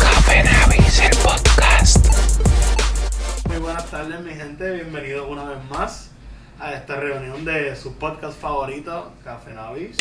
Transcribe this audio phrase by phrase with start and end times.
[0.00, 2.06] Café Navis, el podcast.
[3.48, 4.70] Muy buenas tardes, mi gente.
[4.70, 6.10] Bienvenidos una vez más
[6.58, 9.98] a esta reunión de su podcast favorito, Café Navis.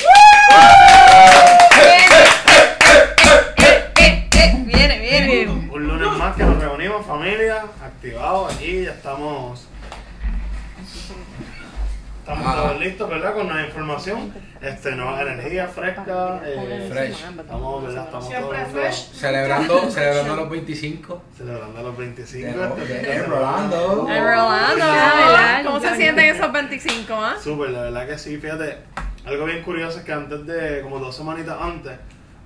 [4.66, 5.50] Viene, viene.
[5.50, 8.84] Un lunes más que nos reunimos, familia, activados aquí.
[8.84, 9.69] Ya estamos.
[12.30, 12.62] Estamos Ah.
[12.62, 13.34] todos listos, ¿verdad?
[13.34, 14.32] Con nueva información.
[14.62, 16.40] Este, nueva energía fresca.
[16.46, 17.24] eh, Fresh.
[17.40, 18.06] Estamos, ¿verdad?
[18.06, 19.12] Estamos Siempre todos fresh.
[19.14, 21.24] Celebrando, celebrando los 25.
[21.36, 22.46] celebrando los 25.
[22.60, 23.36] De, este fin de de, semana.
[23.36, 24.06] Rolando.
[24.08, 24.86] Ay, Rolando.
[24.86, 25.66] ¿verdad?
[25.66, 27.36] ¿Cómo se sienten esos 25, ah?
[27.44, 28.78] Súper, la verdad que sí, fíjate,
[29.26, 31.94] algo bien curioso es que antes de, como dos semanitas antes,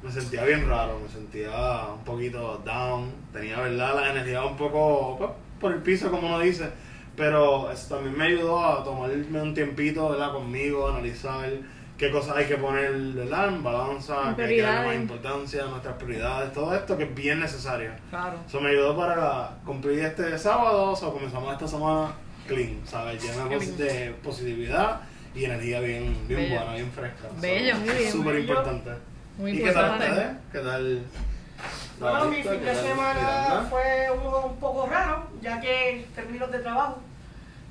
[0.02, 1.52] me sentía bien raro, me sentía
[1.94, 5.30] un poquito down, tenía, verdad, la energía un poco pues,
[5.60, 6.70] por el piso, como uno dice,
[7.16, 11.50] pero eso también me ayudó a tomarme un tiempito, ¿verdad?, conmigo, analizar
[11.98, 15.96] qué cosas hay que poner, ¿verdad?, en balanza, qué hay que darle más importancia, nuestras
[15.96, 17.92] prioridades, todo esto que es bien necesario.
[18.10, 18.38] Claro.
[18.48, 22.12] Eso me ayudó para cumplir este sábado, o sea, comenzamos esta semana
[22.48, 23.22] clean, ¿sabes?
[23.24, 25.02] Llena de posi- de positividad
[25.36, 26.56] y energía bien, bien Bello.
[26.56, 27.28] buena, bien fresca.
[27.40, 28.92] Bello, So, muy es bien, Súper importante.
[29.38, 30.28] Muy ¿Y qué tal ustedes?
[30.52, 31.04] ¿Qué tal?
[32.00, 36.52] Bueno, mi fin ¿Qué de semana fue uno un poco raro, ya que en términos
[36.52, 37.00] de trabajo,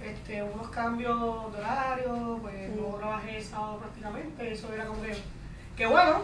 [0.04, 5.16] este, unos cambios de horario, pues no trabajé el sábado prácticamente, eso era como que,
[5.76, 6.22] que bueno,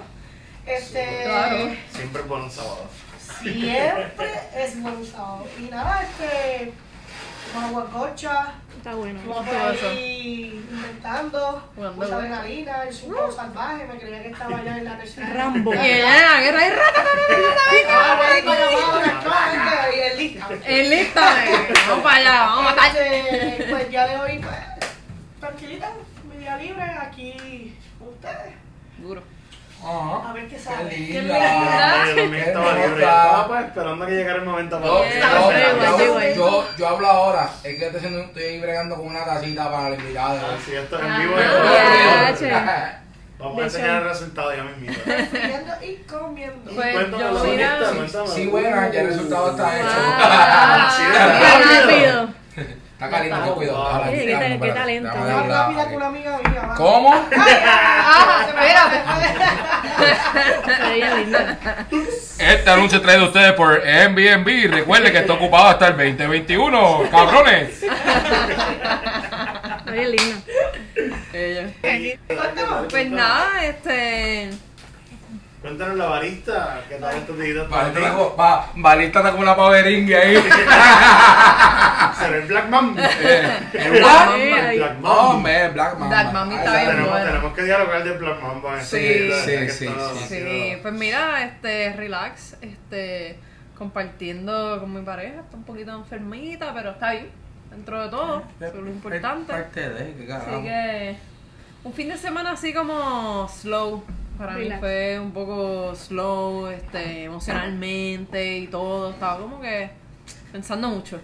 [0.67, 1.71] este, Claro.
[1.93, 2.87] Siempre es bueno un sábado.
[3.43, 5.47] siempre es buen sábado.
[5.59, 6.73] Y nada, este,
[7.55, 9.19] con guacocha, Está bueno.
[9.19, 9.89] estuvo eso?
[9.89, 15.31] ahí inventando, mucha adrenalina, el super salvaje, me creía que estaba ya en la tercera.
[15.35, 15.75] Rambo.
[15.75, 16.63] Y en la guerra
[19.93, 20.49] y el lista.
[20.69, 21.35] Lista.
[21.89, 22.93] Vamos para allá, vamos a matar.
[23.69, 24.57] Pues ya de hoy, pues,
[25.41, 25.91] tranquilita,
[26.31, 28.55] mi día libre aquí con ustedes.
[28.99, 29.23] Duro.
[29.85, 30.97] A ver qué Qué sale.
[30.97, 32.05] linda.
[32.09, 32.89] Yo también Qué estaba libre.
[33.05, 37.51] Estaba pues esperando a que llegara el momento Yo, para yo, yo, yo, hablo ahora,
[37.63, 40.41] es que estoy, estoy bregando con una tacita para la invitada.
[40.57, 41.35] Así esto en Ah, vivo.
[43.39, 43.99] Vamos a enseñar hecho.
[44.03, 44.93] el resultado ya mismo.
[45.31, 46.71] Friendo y comiendo.
[46.75, 48.27] Pues, Cuéntame yo mira-.
[48.27, 49.89] Sí, buena, ya el resultado está hecho.
[49.91, 51.81] Ah, Sí, mira.
[51.87, 52.28] Rápido.
[52.99, 53.39] Está caliente.
[53.41, 55.09] Ah, déjala qué qué talento.
[55.09, 56.69] rápida que una amiga mía.
[56.77, 57.15] ¿Cómo?
[57.15, 58.97] Ah, espérate.
[60.65, 61.59] Se veía linda.
[62.41, 64.69] Este anuncio traído a ustedes por Airbnb.
[64.69, 67.79] Recuerde que está ocupado hasta el 2021, cabrones.
[69.85, 70.43] Se veía linda.
[72.91, 74.51] Pues nada, este.
[75.61, 77.69] Cuéntanos la barista, ¿qué tal estos días?
[77.69, 80.37] Vale, te digo, va, Balista está como una paveringue ahí.
[82.19, 82.95] Se ve el Black Man.
[82.99, 83.59] Eh,
[83.91, 84.29] Black?
[84.29, 84.73] Mamba.
[84.73, 85.43] Black Oh, Man.
[85.43, 86.07] man, Black Mamba.
[86.09, 87.27] Black Mamba está bien tenemos- bueno.
[87.27, 88.81] tenemos que dialogar del Black Mamba.
[88.81, 90.27] Sí, enseguida, sí, que sí, está- sí.
[90.29, 93.39] Sí, pues mira, este, relax, este,
[93.77, 97.31] compartiendo con mi pareja, está un poquito enfermita, pero está bien,
[97.71, 99.53] dentro de todo, eso es lo importante.
[99.53, 100.33] Es parte de.
[100.33, 101.17] Así que,
[101.83, 104.05] un fin de semana así como slow,
[104.39, 104.81] para mí Relax.
[104.81, 109.91] fue un poco slow, este, emocionalmente y todo, estaba como que
[110.53, 111.21] pensando mucho.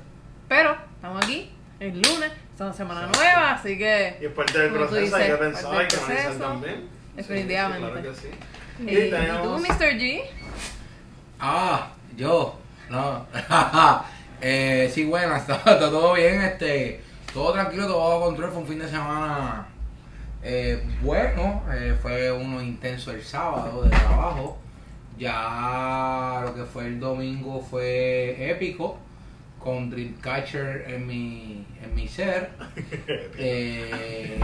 [0.49, 4.19] Pero, estamos aquí, es lunes, es una semana nueva, así que...
[4.21, 6.45] Y es parte del proceso, hay dices, que pensar, hay que analizar proceso.
[6.45, 6.89] también.
[7.17, 7.87] Definitivamente.
[7.87, 8.29] Sí, claro que sí.
[8.81, 9.99] ¿Y, Y y tú, Mr.
[9.99, 10.23] G?
[11.39, 12.59] Ah, yo,
[12.91, 13.27] no.
[14.41, 17.01] eh, sí, bueno, está, está todo bien, este,
[17.33, 18.51] todo tranquilo, todo bajo control.
[18.51, 19.69] Fue un fin de semana
[20.45, 24.59] eh, bueno, eh, fue uno intenso el sábado de trabajo.
[25.19, 28.99] Ya lo que fue el domingo fue épico,
[29.59, 32.51] con Dreamcatcher en mi, en mi ser.
[33.37, 34.39] Eh,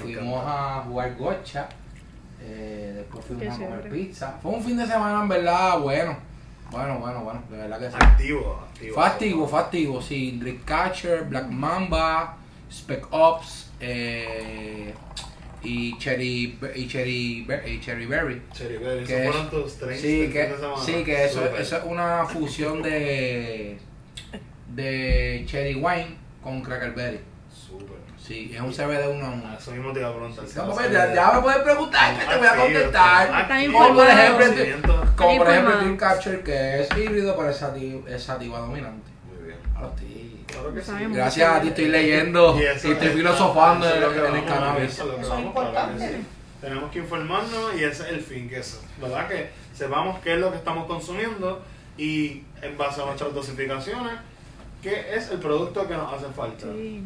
[0.00, 1.68] fuimos a jugar gocha.
[2.40, 3.90] Eh, después fuimos Qué a comer chévere.
[3.90, 4.38] pizza.
[4.42, 6.16] Fue un fin de semana en verdad bueno.
[6.70, 7.96] Bueno, bueno, bueno, de verdad que sí.
[8.00, 10.38] Activo, activo, sí.
[10.40, 12.36] Dreamcatcher, Black Mamba,
[12.70, 14.94] Spec Ops eh,
[15.64, 18.42] y Cherry y Cherry y Cherry Berry.
[18.52, 20.52] Cherry Berry, Que esos es- fueron tus tres Sí, que,
[20.84, 23.78] sí, que eso, eso es una fusión de
[24.74, 27.20] de Cherry Wine con Crackerberry.
[27.52, 27.96] Súper.
[28.18, 29.56] Sí, es un CBD uno a uno.
[29.58, 30.44] Eso mismo te iba a preguntar.
[30.56, 33.48] No, porque ya, ya me puedes preguntar, que te voy a contestar.
[33.72, 35.80] Como por ejemplo, como por ejemplo informados.
[35.80, 39.10] Dreamcatcher que es híbrido pero es sativa, es sativa dominante.
[39.28, 39.58] Muy bien.
[39.76, 40.33] Ah, sí.
[40.46, 40.92] Claro que sí.
[41.10, 44.36] Gracias a ti estoy leyendo y, eso estoy es- filosofando eso en, lo que en
[44.36, 44.90] el cannabis.
[44.92, 45.36] eso es que Eso
[45.98, 46.26] sí.
[46.60, 49.28] Tenemos que informarnos y ese es el fin, que es, ¿verdad?
[49.28, 51.62] Que sepamos qué es lo que estamos consumiendo
[51.98, 54.14] y en base a nuestras dosificaciones,
[54.82, 56.66] qué es el producto que nos hace falta.
[56.72, 57.02] Sí.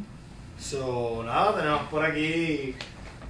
[0.61, 2.75] So, nada, tenemos por aquí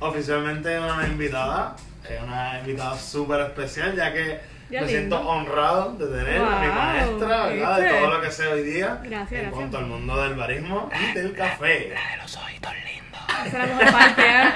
[0.01, 1.77] oficialmente una invitada,
[2.09, 4.39] es una invitada súper especial, ya que
[4.71, 4.89] me lindo.
[4.89, 7.79] siento honrado de tener a mi Wow, maestra, ¿verdad?
[7.81, 9.53] De todo lo que sé hoy día Gracias, en gracias.
[9.53, 11.95] cuanto al mundo del barismo y del café.
[12.23, 13.21] Los ojitos lindos.
[13.47, 14.23] Esa es la mejor parte.
[14.27, 14.51] ¿eh?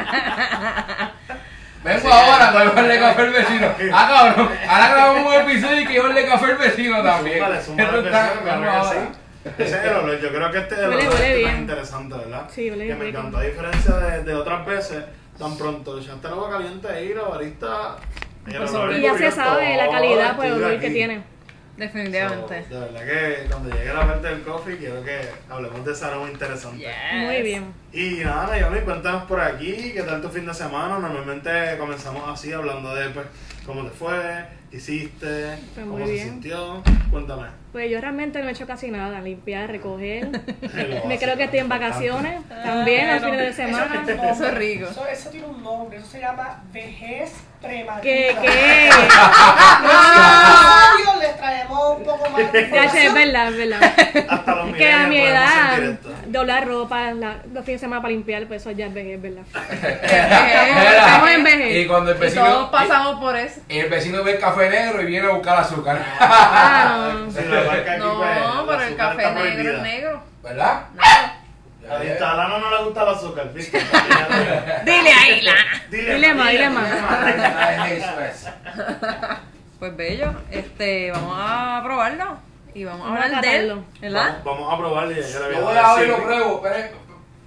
[1.84, 3.66] Vengo ahora para llevarle café al vecino.
[3.92, 4.48] Ah, cabrón.
[4.68, 7.50] Ahora grabamos un episodio y que llevarle café al vecino también.
[7.50, 8.84] Vecino, claro que ahora.
[8.90, 8.98] sí.
[9.58, 12.48] Ese es el olor, yo creo que este es el olor huele este interesante, ¿verdad?
[12.48, 15.04] Sí, huele Que me encantó, a diferencia de, de otras veces,
[15.36, 17.96] tan pronto echaste el agua caliente ahí, la barista...
[18.44, 21.22] Pues Y ya se sabe la calidad estudio olor que tiene.
[21.76, 22.64] Definitivamente.
[22.68, 26.08] So, de verdad que cuando llegue la parte del coffee, quiero que hablemos de esa
[26.08, 26.78] aroma interesante.
[26.78, 26.90] Yes.
[27.14, 27.72] Muy bien.
[27.92, 30.98] Y nada, Naomi, cuéntanos por aquí, ¿qué tal tu fin de semana?
[30.98, 33.26] Normalmente comenzamos así, hablando de pues,
[33.64, 36.28] cómo te fue, qué hiciste, Pues cómo se bien.
[36.28, 36.82] sintió.
[37.10, 37.61] Cuéntame.
[37.72, 40.28] Pues yo realmente no he hecho casi nada, limpiar, recoger.
[41.06, 44.04] Me creo que estoy en vacaciones también los fines de semana.
[44.30, 44.88] Eso es rico.
[44.90, 47.32] Eso, eso tiene un nombre, eso se llama vejez
[47.62, 48.02] prematura.
[48.02, 48.36] ¿Qué?
[48.42, 48.90] ¿Qué?
[51.06, 53.80] Los les traemos un poco más de Ya sé, es verdad, es verdad.
[54.28, 55.98] Hasta los que a mi edad.
[56.32, 59.42] Doblar ropa la- los fines de semana para limpiar, pues eso ya es vejez, ¿verdad?
[59.72, 61.76] Estamos en vejez.
[61.84, 62.44] Y cuando el Y vecino.
[62.44, 63.60] todos pasamos por eso.
[63.68, 65.98] Y el vecino ve el café negro y viene a buscar azúcar.
[66.18, 67.30] Ah, no.
[67.30, 69.72] Sí, la marca aquí, No, pues, el pero el café negro prohibida.
[69.76, 70.22] es negro.
[70.42, 70.82] ¿Verdad?
[71.90, 73.78] A la Talana no le gusta el azúcar, ¿viste?
[74.84, 75.82] Dile ahí, Lana.
[75.90, 76.88] Dile más, dile más.
[79.78, 82.38] Pues bello, este, vamos a probarlo
[82.74, 83.82] y vamos a Vamos a hablar de él.
[84.00, 84.40] ¿verdad?
[84.44, 87.02] Vamos, vamos a probarlo y ya Yo voy a ver y lo pruebo, pero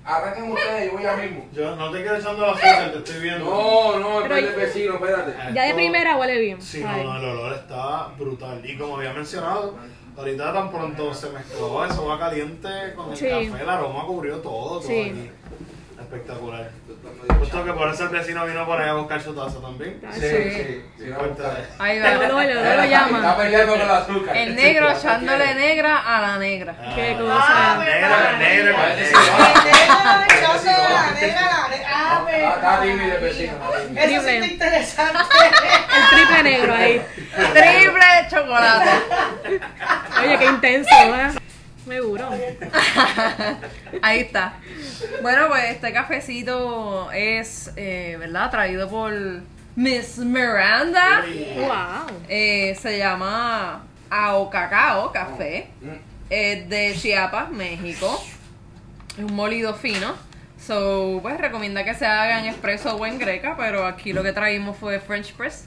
[0.06, 1.46] arranquen ustedes, yo voy ya mismo.
[1.52, 3.46] Yo no te quiero echando el azúcar, te estoy viendo.
[3.46, 5.34] No, no, espérate, vecino, espérate.
[5.54, 6.62] Ya de primera huele bien.
[6.62, 8.62] Sí, no, no, el olor está brutal.
[8.64, 9.76] Y como había mencionado,
[10.18, 13.26] ahorita tan pronto se mezcló eso va caliente con el Sí.
[13.28, 15.00] café, el aroma cubrió todo, todo Sí.
[15.12, 15.32] aquí.
[16.06, 16.70] Espectacular.
[17.40, 20.00] Justo que por eso el vecino vino por ahí a buscar su taza también.
[20.14, 20.28] Sí, sí.
[20.30, 21.06] sí, sí.
[21.08, 21.44] no, Fuerte.
[21.80, 22.12] Ahí El va.
[22.12, 23.38] el olor lo Está llama.
[23.38, 24.38] peleando con el azúcar.
[24.38, 26.76] El negro echándole negra a la negra.
[26.80, 27.78] Ah, Qué cosa.
[27.80, 31.90] Negra, negra, que- Negra, echándole la negra, la negra.
[31.92, 33.54] Ah, Está tímido el vecino.
[33.96, 35.20] Eso está interesante.
[35.96, 37.02] El triple negro ahí.
[37.54, 38.90] Triple chocolate.
[40.24, 41.30] Oye, qué intenso, ¿eh?
[41.88, 42.30] Seguro.
[44.02, 44.56] Ahí está.
[45.22, 48.50] Bueno, pues este cafecito es, eh, ¿verdad?
[48.50, 49.14] Traído por
[49.76, 51.24] Miss Miranda.
[51.56, 52.22] Wow.
[52.28, 55.68] Eh, se llama Ao Cacao Café.
[56.30, 58.24] Es de Chiapas, México.
[59.18, 60.16] Es un molido fino.
[60.60, 64.34] So, pues recomienda que se haga en espresso o en greca, pero aquí lo que
[64.34, 65.66] traímos fue French Press.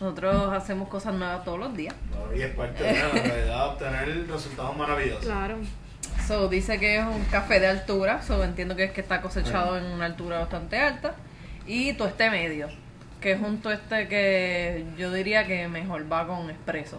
[0.00, 1.94] Nosotros hacemos cosas nuevas todos los días.
[2.34, 5.24] Y es parte de la realidad obtener resultados maravillosos.
[5.26, 5.56] Claro.
[6.26, 9.76] So, dice que es un café de altura, so, entiendo que es que está cosechado
[9.76, 11.14] en una altura bastante alta.
[11.66, 12.68] Y tueste medio,
[13.20, 16.98] que es un tueste que yo diría que mejor va con espresso.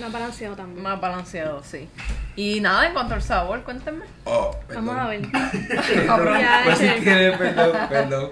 [0.00, 0.82] Más balanceado también.
[0.82, 1.88] Más balanceado, sí.
[2.36, 4.04] Y nada, en cuanto al sabor, cuéntenme.
[4.24, 4.86] Oh, perdón.
[4.86, 5.20] Vamos a ver.
[6.64, 8.30] Pues quieres, perdón, perdón.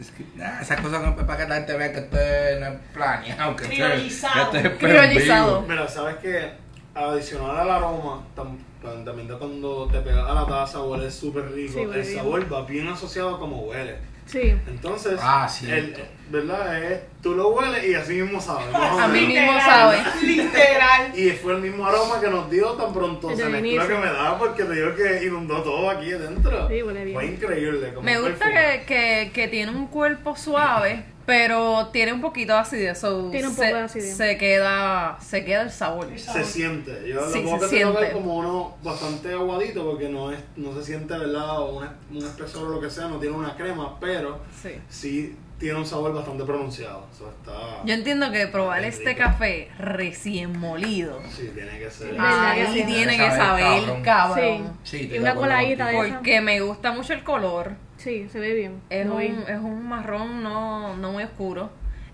[0.00, 2.60] Es que, nah, esas cosas no es para que la gente vea que esto es-
[2.60, 4.50] no es planeado, que esto es- Criollizado.
[4.50, 5.48] que esto es Criollizado.
[5.58, 5.72] en vivo.
[5.74, 6.52] Mira, sabes que
[6.94, 11.72] adicional al aroma, tam- tam- también cuando te pegas a la taza huele súper rico.
[11.74, 13.96] Sí, el sabor va bien asociado a como huele.
[14.26, 14.54] Sí.
[14.66, 15.70] Entonces, Ah, sí.
[15.70, 15.94] el-
[16.30, 16.82] ¿verdad?
[16.82, 18.66] Es, tú lo hueles y así mismo sabes.
[18.74, 19.98] A mí mismo sabe.
[20.22, 21.12] Literal.
[21.18, 23.88] Y fue el mismo aroma que nos dio tan pronto Desde se el mezcló inicio.
[23.88, 26.68] que me daba porque te digo que inundó todo aquí adentro.
[26.68, 27.14] Sí, huele bien.
[27.14, 27.92] Fue increíble.
[27.94, 32.58] Como Me gusta que, que, que tiene un cuerpo suave, pero tiene un poquito de
[32.60, 32.98] acidez.
[32.98, 34.16] so Tiene un se, poco de acidez.
[34.16, 36.08] Se queda, se queda el sabor.
[36.18, 37.08] Se siente.
[37.08, 37.76] Yo Sí, lo pongo se
[38.06, 41.60] que como uno bastante aguadito porque no es no se siente, ¿verdad?
[41.60, 44.70] O una- un espesor o lo que sea, no tiene una crema, pero Sí.
[44.88, 47.06] sí tiene un sabor bastante pronunciado.
[47.12, 47.82] Está...
[47.84, 49.20] Yo entiendo que probar este rico.
[49.20, 51.20] café recién molido.
[51.30, 52.08] Sí, tiene que ser.
[52.12, 52.84] ¿Verdad Ahí que sí?
[52.84, 54.02] tiene que saber, cabrón.
[54.02, 54.78] cabrón.
[54.82, 56.04] Sí, Y una coladita de contigo.
[56.06, 56.14] esa.
[56.18, 57.72] Porque me gusta mucho el color.
[58.04, 58.82] Sí, se ve bien.
[58.90, 61.70] Es un, es un marrón no, no muy oscuro.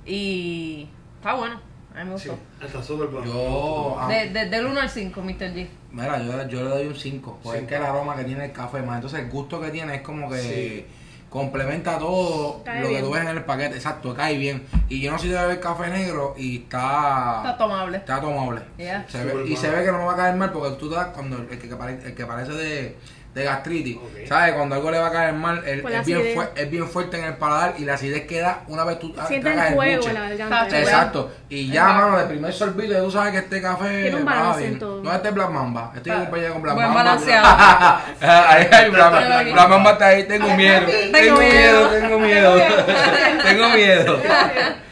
[0.07, 1.61] Y está bueno.
[1.97, 2.65] A mí me Sí, gustó.
[2.65, 3.27] está súper bueno.
[3.27, 5.53] Yo, ah, De- de- del 1 al 5, Mr.
[5.53, 5.67] G.
[5.91, 8.53] mira, yo, yo le doy un 5, porque es que el aroma que tiene el
[8.53, 10.87] café más, entonces el gusto que tiene es como que Sí.
[11.29, 14.65] complementa todo Cae lo que tú ves en el paquete, exacto, cae bien.
[14.89, 17.39] Y yo no soy de beber café negro y está...
[17.45, 17.97] Está tomable.
[17.97, 18.61] Está tomable.
[18.79, 19.05] Yeah.
[19.09, 20.95] Se ve- y se ve que no me va a caer mal porque tú te
[20.95, 22.97] das cuando el que, que pare- el que parece de,
[23.35, 23.97] de gastritis.
[24.29, 24.55] ¿Sabes?
[24.55, 26.23] Cuando algo le va a caer mal, el- la es, bien
[26.57, 29.47] es bien fuerte en el paladar y la acidez queda una vez tú ah, Siente
[29.53, 30.59] tragas el fuego la garganta.
[30.65, 31.33] Tacho, Exacto.
[31.49, 32.03] Y ya, Exacto.
[32.07, 34.73] mano, de primer sorbito, ya tú sabes que este café Tiene un balance bien.
[34.73, 35.03] en todo.
[35.03, 35.93] No, este es Black Mamba.
[35.95, 37.03] Estoy Ah, acompañado con Black buen Mamba.
[37.05, 37.47] balanceado.
[38.21, 40.25] ahí hay Black, Mamba está ahí.
[40.25, 40.87] Tengo miedo.
[41.13, 42.55] Tengo miedo, tengo miedo.
[43.45, 44.21] Tengo miedo.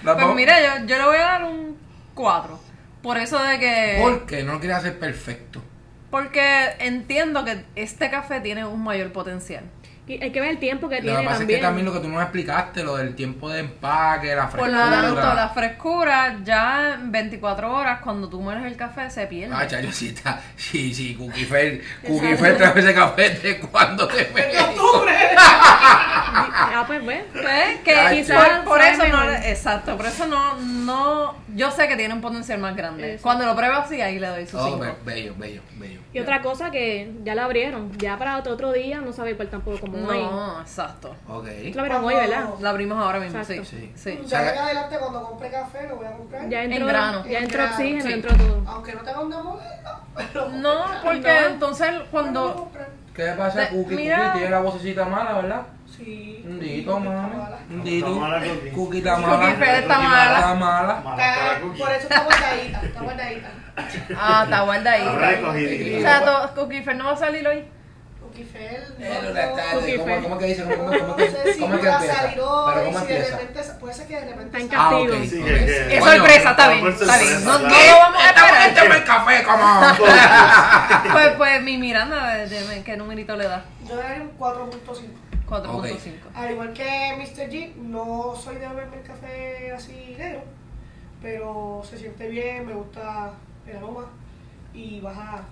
[0.05, 1.77] Pues mira, yo, yo le voy a dar un
[2.15, 2.59] 4.
[3.03, 3.99] Por eso de que...
[4.01, 5.63] Porque no quería hacer perfecto.
[6.11, 9.65] Porque entiendo que este café tiene un mayor potencial.
[10.09, 11.57] Y hay que ver el tiempo que Lo tiene que pasa también.
[11.59, 14.61] es que también lo que tú nos explicaste, lo del tiempo de empaque, la Por
[14.61, 14.87] frescura.
[14.87, 19.55] lo tanto, la frescura ya en 24 horas, cuando tú mueres el café, se pierde.
[19.55, 20.41] Ah, chayo, sí está.
[20.57, 21.83] Sí, sí, Cookie Fair.
[22.07, 24.59] Cookie Fair trae ese café de cuando te ¡De ve.
[24.59, 25.13] octubre!
[26.31, 27.25] Ah, pues ve.
[27.33, 28.53] Pues que quizás sí.
[28.65, 32.77] por eso no, exacto, por eso no, no, yo sé que tiene un potencial más
[32.77, 33.15] grande.
[33.15, 33.23] Eso.
[33.23, 34.79] Cuando lo pruebo así, ahí le doy su Oh, 5.
[34.79, 36.01] be- bello, bello, bello.
[36.13, 37.91] Y otra cosa que ya la abrieron.
[37.99, 41.15] Ya para otro, otro día no sabe igual tampoco como No, exacto.
[41.29, 41.47] Ok.
[41.75, 42.45] La abrieron hoy, ¿verdad?
[42.61, 43.65] La abrimos ahora mismo, Exacto.
[43.65, 43.93] sí.
[43.97, 44.19] Sí.
[44.23, 44.27] sí.
[44.27, 46.49] Ya en adelante cuando compre café lo voy a comprar.
[46.49, 47.25] Ya entró, grano.
[47.27, 48.13] ya En entró oxígeno, sí.
[48.13, 48.63] entró todo.
[48.67, 51.47] Aunque no tenga una modelo, pero No, porque No.
[51.49, 52.71] entonces cuando...
[53.15, 53.97] ¿Qué le pasa a De- Cookie?
[53.97, 54.17] mira.
[54.19, 55.63] Cookie tiene la vocecita mala, ¿verdad?
[55.97, 56.45] Sí.
[56.47, 57.35] Un dito, mami.
[57.71, 58.07] Un dito.
[58.07, 58.43] Está mala
[58.75, 58.99] Cookie.
[58.99, 59.39] Está mala.
[59.57, 60.39] Fair está Cookie mala.
[60.39, 61.01] Está mala.
[61.05, 61.79] Mala Está- Cookie.
[61.81, 63.49] por eso está guardadita, está guardadita.
[64.17, 65.99] Ah, está guardadita.
[65.99, 67.65] O sea, Cookie Fair no va a salir hoy.
[68.99, 70.63] No, tarde, Cookie ¿Cómo, cómo que dice?
[70.65, 72.15] ¿Cómo, cómo, no cómo que, cómo empieza?
[72.15, 74.81] salir hoy, Pero ¿cómo si de repente, puede ser que de repente Está en.
[74.81, 75.15] Ah, castigo.
[75.17, 75.25] ok.
[75.29, 75.47] Sí, ok.
[75.47, 77.45] que- que- Es sorpresa, está bien, está bien.
[77.45, 77.69] No, no lo
[77.99, 78.71] vamos a Estamos esperar.
[78.71, 79.81] echando el café, como.
[81.13, 82.45] Pues, pues mi Miranda,
[82.85, 83.65] ¿qué numerito le da?
[83.89, 84.69] Yo le daría un 4.5.
[85.49, 85.99] 4.5.
[86.35, 87.49] Al igual que Mr.
[87.51, 90.43] G, no soy de beberme el café así negro,
[91.23, 93.31] pero se siente bien, me gusta
[93.67, 94.07] el aroma
[94.75, 95.43] y baja.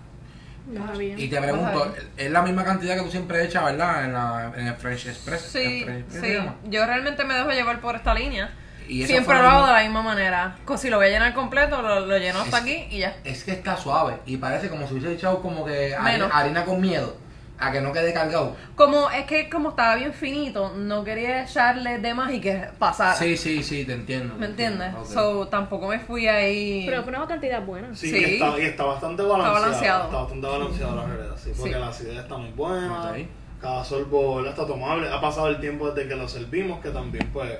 [0.66, 1.00] No.
[1.00, 4.04] Y te pregunto, es la misma cantidad que tú siempre echas, ¿verdad?
[4.04, 5.42] En, la, en el French Express.
[5.42, 6.48] Sí, ¿El French Express se sí.
[6.70, 8.50] Yo realmente me dejo llevar por esta línea.
[8.88, 10.56] Y Siempre lo hago de la misma manera.
[10.76, 13.16] Si lo voy a llenar completo, lo, lo lleno hasta Es- aquí y ya.
[13.24, 16.80] Es que está suave y parece como si hubiese echado como que harina, harina con
[16.80, 17.16] miedo,
[17.58, 18.54] a que no quede cargado.
[18.74, 23.14] Como es que como estaba bien finito, no quería echarle de más y que pasara.
[23.14, 24.34] Sí, sí, sí, te entiendo.
[24.36, 24.88] ¿Me entiendes?
[24.88, 25.14] entiendo, ok.
[25.14, 26.84] So, tampoco me fui ahí.
[26.86, 27.94] Pero fue una cantidad buena.
[27.94, 28.16] Sí, Sí.
[28.18, 29.54] Y, está, y está bastante balanceado.
[29.62, 30.04] balanceado.
[30.04, 31.78] Está bastante balanceado la realidad, sí, porque Sí.
[31.80, 33.10] la acidez está muy buena.
[33.10, 33.16] Ok.
[33.58, 35.08] Cada sorbo está tomable.
[35.10, 37.50] Ha pasado el tiempo desde que lo servimos, que también pues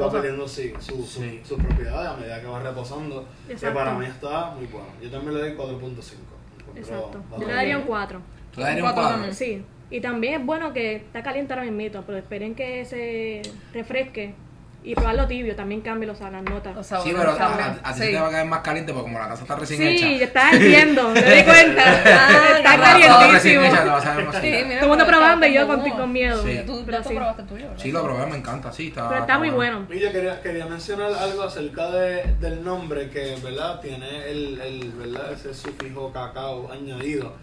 [0.00, 1.40] va perdiendo sí, su, su- Sí.
[1.44, 3.26] sus propiedades a medida que va reposando.
[3.48, 3.76] Que Exacto.
[3.76, 4.86] para mí está muy bueno.
[5.02, 6.20] Yo también le doy 4.5.
[6.60, 7.20] Encuentro Exacto.
[7.40, 7.88] Yo le daría un bien.
[7.88, 8.20] 4.
[8.56, 9.08] Un cuadro.
[9.08, 9.34] también.
[9.34, 9.64] Sí.
[9.90, 13.42] Y también es bueno que está caliente ahora mismo, pero esperen que se
[13.74, 14.34] refresque
[14.82, 16.74] y probarlo tibio, también cambie los, las notas.
[16.76, 18.12] O sea, Sí, pero a, a- a ti Sí.
[18.12, 20.24] te va a quedar más caliente porque como la taza está recién sí, hecha.
[20.24, 21.82] está hirviendo, me di cuenta.
[21.84, 23.62] Ah, está recién calientísimo.
[23.62, 26.42] a Sí, Todo el mundo probando y yo con, con miedo.
[26.42, 26.60] Sí.
[26.64, 27.14] Tú, Pero tú sí.
[27.16, 27.82] probaste el tuyo, ¿verdad?
[27.82, 28.86] Sí, lo probé, me encanta, sí.
[28.88, 29.86] Está, Pero está muy bueno.
[29.92, 33.80] Y yo quería, quería mencionar algo acerca de, del nombre que, ¿verdad?
[33.80, 35.32] Tiene el, el, ¿verdad?
[35.32, 37.34] Ese sufijo cacao añadido.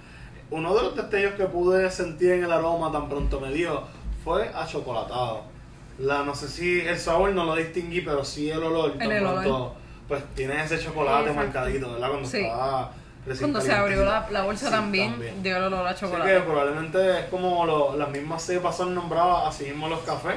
[0.50, 3.84] Uno de los destellos que pude sentir en el aroma tan pronto me dio
[4.24, 5.42] fue achocolatado.
[6.00, 8.94] La, no sé si el sabor no lo distinguí, pero sí el olor.
[8.98, 9.42] tan El olor.
[9.44, 9.76] pronto,
[10.08, 11.42] pues tiene ese chocolate Exacto.
[11.44, 12.10] marcadito, ¿verdad?
[12.10, 12.38] Cuando Sí.
[12.42, 12.92] estaba
[13.40, 15.44] Cuando se abrió la, la bolsa Sí, también, también.
[15.44, 16.40] dio el olor a Así que chocolate.
[16.42, 20.36] probablemente es como lo- las mismas cepas son nombradas así mismo los cafés,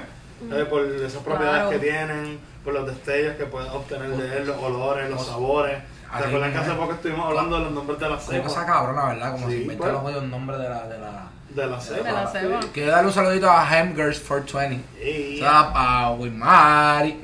[0.50, 1.71] eh, por esas propiedades Claro.
[1.71, 5.79] que tienen, por los destellos que puedes obtener de él, los olores, los sabores.
[6.12, 8.64] Así ¿Se acuerdan que hace poco estuvimos hablando de los nombres de las Cosa cepas?
[8.64, 9.33] cabrona, ¿verdad?
[9.33, 9.93] Como Sí, si inventan pues.
[9.93, 10.87] los jodidos nombres de la...
[10.88, 11.23] De la...
[11.50, 12.05] De las cepas.
[12.05, 12.61] De la cepa.
[12.73, 15.05] Quiero darle un saludito a Hamgers 420.
[15.05, 17.21] Y- O sea, a Wilmari.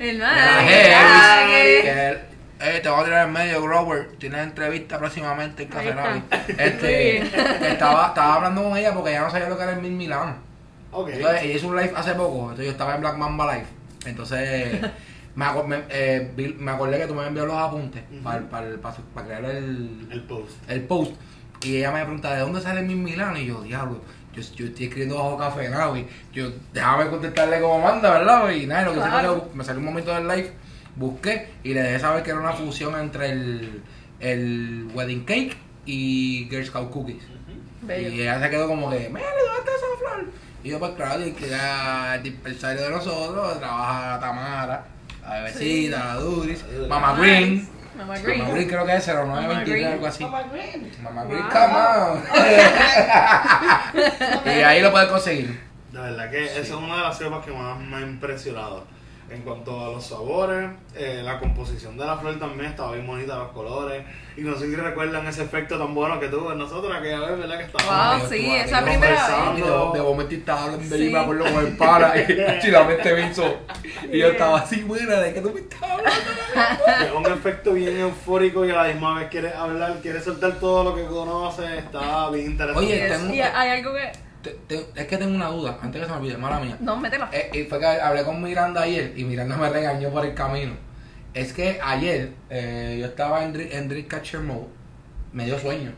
[2.59, 4.09] Eh, te voy a tirar en medio, Grover.
[4.17, 6.23] Tienes entrevista próximamente en Café Navi.
[6.57, 7.17] Este,
[7.71, 10.35] estaba, estaba hablando con ella porque ella no sabía lo que era el Mil Milano.
[10.91, 11.09] Ok.
[11.09, 12.41] Entonces, ella hizo un live hace poco.
[12.41, 13.67] Entonces, yo estaba en Black Mamba Live.
[14.05, 14.81] Entonces,
[15.37, 18.23] me, eh, vi- me acordé que tú me habías enviado los apuntes Ujú.
[18.23, 20.69] para crear el, El post.
[20.69, 21.11] el post.
[21.63, 23.37] Y ella me pregunta, ¿de dónde sale mi Milano?
[23.37, 24.01] Y yo, diablo,
[24.33, 26.07] yo, yo estoy escribiendo bajo café Navi.
[26.33, 28.49] Yo, déjame contestarle como manda, ¿verdad?
[28.51, 29.49] Y nada, lo que hice fue Claro.
[29.51, 30.51] que me salió un momento del live,
[30.95, 33.81] busqué y le dejé saber que era una fusión entre el,
[34.19, 37.23] el wedding cake y Girl Scout Cookies.
[37.83, 38.09] Bello.
[38.09, 40.25] Y ella se quedó como que, mira, ¿dónde está esa flor?
[40.63, 44.85] Y yo, pues claro, y que era el dispensario de nosotros, trabaja Tamara,
[45.27, 47.21] la bebecita, la Duris, Mama Nice.
[47.21, 47.69] Green.
[47.97, 48.51] Mamá Mamá Green.
[48.51, 49.87] Green creo que es 0923, Green.
[49.93, 50.23] algo así.
[50.23, 50.91] Mamá Green.
[51.01, 51.51] Mamá Green, Wow.
[51.51, 52.23] come on.
[54.57, 55.59] y ahí lo puedes conseguir.
[55.91, 58.85] De verdad que esa es una de las cepas que más me ha impresionado.
[59.29, 63.35] En cuanto a los sabores, eh, la composición de la flor también estaba bien bonita,
[63.37, 64.03] los colores.
[64.37, 67.39] Y no sé si recuerdan ese efecto tan bueno que tuvo en nosotros aquella vez,
[67.39, 67.57] ¿verdad?
[67.57, 68.21] Que estábamos.
[68.21, 69.57] Wow, sí, esa ahí primera vez.
[69.57, 69.61] Y
[69.97, 73.57] de, momento estaba hablando mí, me acuerdo con el pana y chilamente me hizo.
[74.09, 77.05] Y yo estaba así, buena, ¿de qué tú me estás hablando?
[77.05, 80.85] Es un efecto bien eufórico y a la misma vez quieres hablar, quieres soltar todo
[80.85, 81.69] lo que conoces.
[81.69, 82.85] Está bien interesante.
[82.87, 84.26] Oye, tengo- Y hay algo que.
[84.67, 86.77] Te- te- es que tengo una duda, antes que se me olvide, mala mía.
[86.79, 87.29] No, métela.
[87.31, 90.73] Eh, y fue que hablé con Miranda ayer y Miranda me regañó por el camino.
[91.33, 94.67] Es que ayer eh, yo estaba en, en Dreamcatcher Mode,
[95.33, 95.91] me dio sueño.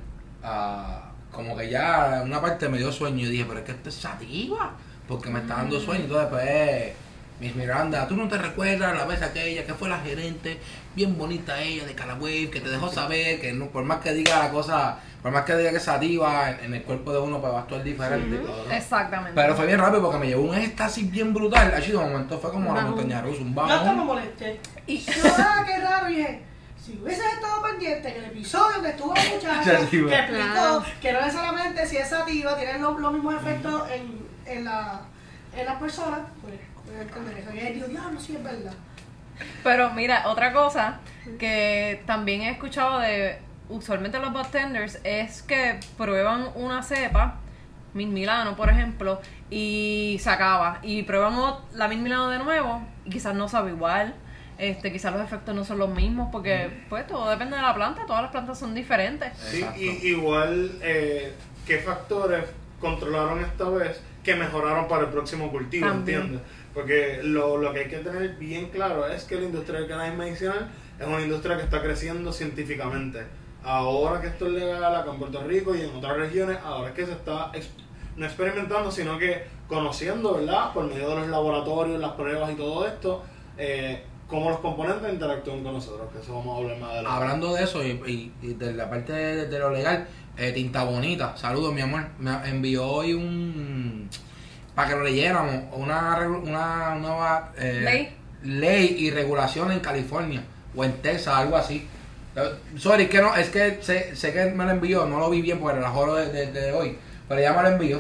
[0.44, 3.89] Ah, como que ya una parte me dio sueño y dije, pero es que esto
[3.89, 4.74] es sativa,
[5.08, 6.03] porque me está dando sueño.
[6.06, 6.94] Entonces, pues,
[7.39, 10.58] Miss Miranda, ¿tú no te recuerdas la vez aquella que fue la gerente,
[11.00, 14.38] bien bonita ella de Calawave, que te dejó saber que no, por más que diga
[14.39, 17.53] la cosa, por más que diga que sativa, en, en el cuerpo de uno pues
[17.53, 18.38] va a actuar diferente.
[18.70, 19.32] Exactamente.
[19.34, 21.74] Pero fue bien rápido porque me llevó un éxtasis bien brutal.
[21.74, 22.89] Así de momento fue como la Bajón.
[22.98, 24.06] montaña rusa, un Yo hasta me bajón.
[24.08, 24.60] molesté.
[24.88, 26.41] Y- yo, ah, qué raro, dije,
[26.86, 30.84] si hubieses estado pendiente en el episodio donde estuvo la muchacha, que explicó Claro.
[31.01, 34.25] que no necesariamente si es sativa tiene los, los mismos efectos en,
[34.58, 35.00] en, la,
[35.56, 37.53] en las personas, pues puedes entender eso.
[37.56, 38.74] Y él dijo, diablo, sí es verdad.
[39.63, 41.00] Pero mira, otra cosa
[41.38, 47.36] que también he escuchado de usualmente los bartenders es que prueban una cepa,
[47.93, 50.79] Mil Milano por ejemplo, y se acaba.
[50.81, 51.36] Y prueban
[51.74, 54.15] la Mil Milano de nuevo y quizás no sabe igual.
[54.58, 58.05] Este, quizás los efectos no son los mismos porque pues todo depende de la planta,
[58.05, 59.31] todas las plantas son diferentes.
[59.38, 61.31] Sí, y, igual, eh,
[61.65, 62.43] ¿qué factores
[62.81, 65.88] controlaron esta vez que mejoraron para el próximo cultivo?
[65.88, 66.22] También.
[66.22, 66.48] ¿Entiendes?
[66.73, 70.17] Porque lo, lo que hay que tener bien claro es que la industria del cannabis
[70.17, 73.23] medicinal es una industria que está creciendo científicamente.
[73.63, 76.95] Ahora que esto es legal acá en Puerto Rico y en otras regiones, ahora es
[76.95, 77.51] que se está
[78.15, 80.73] no experimentando, sino que conociendo, ¿verdad?
[80.73, 83.23] Por medio de los laboratorios, las pruebas y todo esto,
[83.57, 87.17] eh, cómo los componentes interactúan con nosotros, que eso vamos a hablar más adelante.
[87.17, 90.07] Hablando de eso y de la parte de, de lo legal,
[90.38, 94.09] eh, Tinta Bonita, saludos mi amor, me envió hoy un...
[94.79, 98.15] para que lo leyéramos, una, una nueva eh, Ley.
[98.43, 100.41] ley y regulación en California
[100.74, 101.86] o en Texas, algo así.
[102.38, 105.41] Eh, Sorry, que no, es que sé, sé que me lo envió, no lo vi
[105.41, 107.98] bien porque era la joro de, de- de hoy, pero ya me lo envió.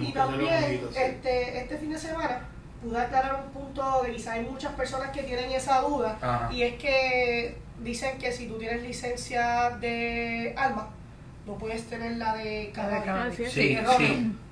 [0.00, 2.40] Y que también, este, este fin de semana,
[2.82, 6.52] pude aclarar un punto de quizá hay muchas personas que tienen esa duda, Ajá.
[6.52, 10.88] y es que dicen que si tú tienes licencia de alma,
[11.46, 12.72] no puedes tener la de.
[12.76, 13.78] Ah, sí, sí.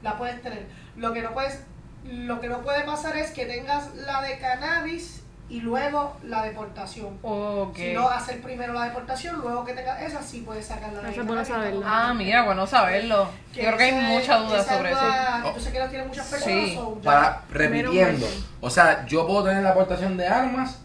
[0.05, 0.86] la puedes tener.
[0.97, 1.61] Lo que no puedes,
[2.05, 7.19] lo que no puede pasar es que tengas la de cannabis y luego la deportación.
[7.23, 7.77] Ok.
[7.77, 11.21] Sino hacer primero la deportación, luego que tengas esa, sí puedes sacar la de Eso
[11.21, 11.83] es bueno saberlo.
[11.85, 13.29] Ah, mira, bueno saberlo.
[13.53, 15.01] Yo creo que hay mucha duda sobre eso.
[15.01, 15.55] duda, Oh.
[15.55, 16.65] Yo sé que lo tienen muchas personas.
[16.65, 16.79] Sí.
[17.05, 18.27] Para, repitiendo,
[18.61, 20.79] o sea, yo puedo tener la aportación de armas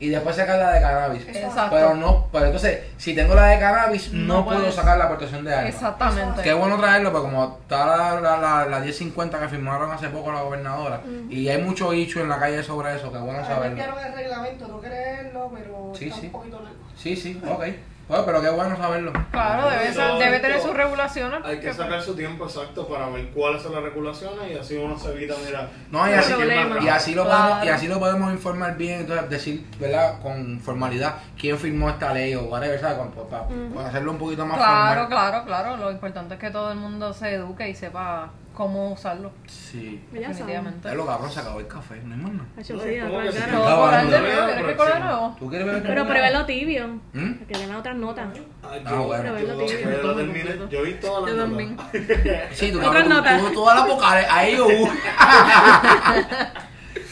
[0.00, 1.26] y después sacar la de cannabis.
[1.28, 1.70] Exacto.
[1.74, 5.44] Pero no, pero entonces, si tengo la de cannabis, no, No puedo sacar la aportación
[5.44, 5.74] de armas.
[5.74, 6.42] Exactamente.
[6.42, 10.30] Qué bueno traerlo, porque como está la, la, la, la 1050 que firmaron hace poco
[10.32, 13.76] la gobernadora, y hay mucho dicho en la calle sobre eso, qué bueno saberlo.
[13.82, 16.26] el reglamento, no creerlo, pero Sí, está sí.
[16.26, 16.78] un poquito largo.
[16.96, 17.64] Sí, sí, ok.
[18.08, 19.12] Bueno, pero qué bueno saberlo.
[19.30, 21.40] Claro, debe, ser- debe tener sus regulaciones.
[21.44, 24.76] Hay que porque- sacar su tiempo exacto para ver cuáles son las regulaciones y así
[24.78, 25.68] uno se evita, mira.
[25.90, 26.32] No, y así,
[26.82, 27.40] y así lo Claro.
[27.48, 30.20] podemos, y así lo podemos informar bien, entonces decir, ¿verdad?
[30.22, 32.96] Con formalidad, quién firmó esta ley o whatever, ¿sabes?
[32.98, 33.44] Con- Para,
[33.74, 35.08] para hacerlo un poquito más Claro, formal.
[35.08, 35.76] claro, claro.
[35.76, 39.30] Lo importante es que todo el mundo se eduque y sepa cómo usarlo.
[39.46, 40.02] Sí.
[40.12, 40.88] Ya definitivamente.
[40.88, 42.48] Es lo cabrón, se acabó el café, no hay más nada.
[42.56, 42.80] Ay, sí, ¿no?
[42.80, 43.04] ¿Quieres
[44.66, 45.36] que cola de nuevo?
[45.38, 45.82] ¿Tú quieres beber?
[45.84, 46.88] Pero preverlo tibio.
[47.12, 47.34] ¿Mm?
[47.46, 48.26] Que den otras notas.
[48.64, 49.38] Ah, bueno.
[49.38, 50.02] yo, Pero yo, tibio.
[50.02, 51.92] yo terminé, yo vi todas las Yo notas.
[51.92, 52.48] también.
[52.52, 53.40] Sí, tú, Otras cabrón, tú, notas.
[53.42, 54.66] tú, todas las vocales, ahí, uh.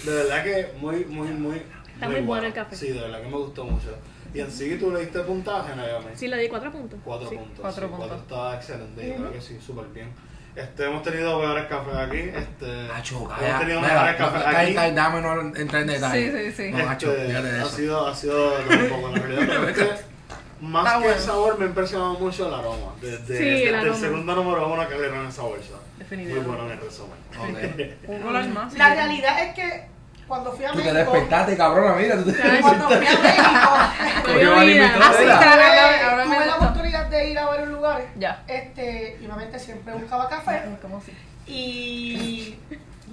[0.05, 1.63] De verdad que muy, muy, muy.
[1.95, 2.75] Está muy bueno el café.
[2.75, 3.97] Sí, de verdad que me gustó mucho.
[4.35, 6.07] Y en sí, tú le diste puntaje, Naomi.
[6.15, 6.99] Sí, le di cuatro puntos.
[7.05, 7.37] Cuatro Sí.
[7.37, 7.61] puntos.
[7.61, 8.21] cuatro sí, puntos.
[8.21, 10.11] Está excelente, yo creo que sí, súper bien.
[10.57, 12.19] Este, hemos tenido mejores cafés aquí.
[12.35, 14.75] Este, Acho, hemos tenido mejores no, cafés calla, aquí.
[14.75, 16.33] calla, Dame no entrar en detalle.
[16.33, 16.73] Sí, sí, sí.
[16.73, 17.69] No, macho, Este, de ha eso.
[17.77, 20.17] sido, ha sido un poco la realidad, pero es que
[20.63, 21.27] más Está que el bueno.
[21.27, 22.95] sabor me ha impresionado mucho el aroma.
[23.03, 23.97] Desde, Sí, el desde el aroma.
[23.97, 25.73] segundo número uno que abrieron en esa bolsa.
[25.75, 26.49] Muy Definitivamente.
[26.49, 27.19] bueno en el resumen.
[27.39, 28.09] Ok.
[28.09, 28.75] Un color más.
[28.75, 29.96] La realidad es que
[30.27, 32.17] cuando fui a Tú te México, despertaste, cabrona, mira.
[32.17, 32.61] Tú te...
[32.61, 33.21] cuando fui a México,
[34.25, 38.09] tuve, la oportunidad de ir a varios lugares.
[38.17, 38.43] Ya.
[38.47, 41.13] Este, y obviamente siempre buscaba café ¿Cómo así?
[41.47, 42.57] y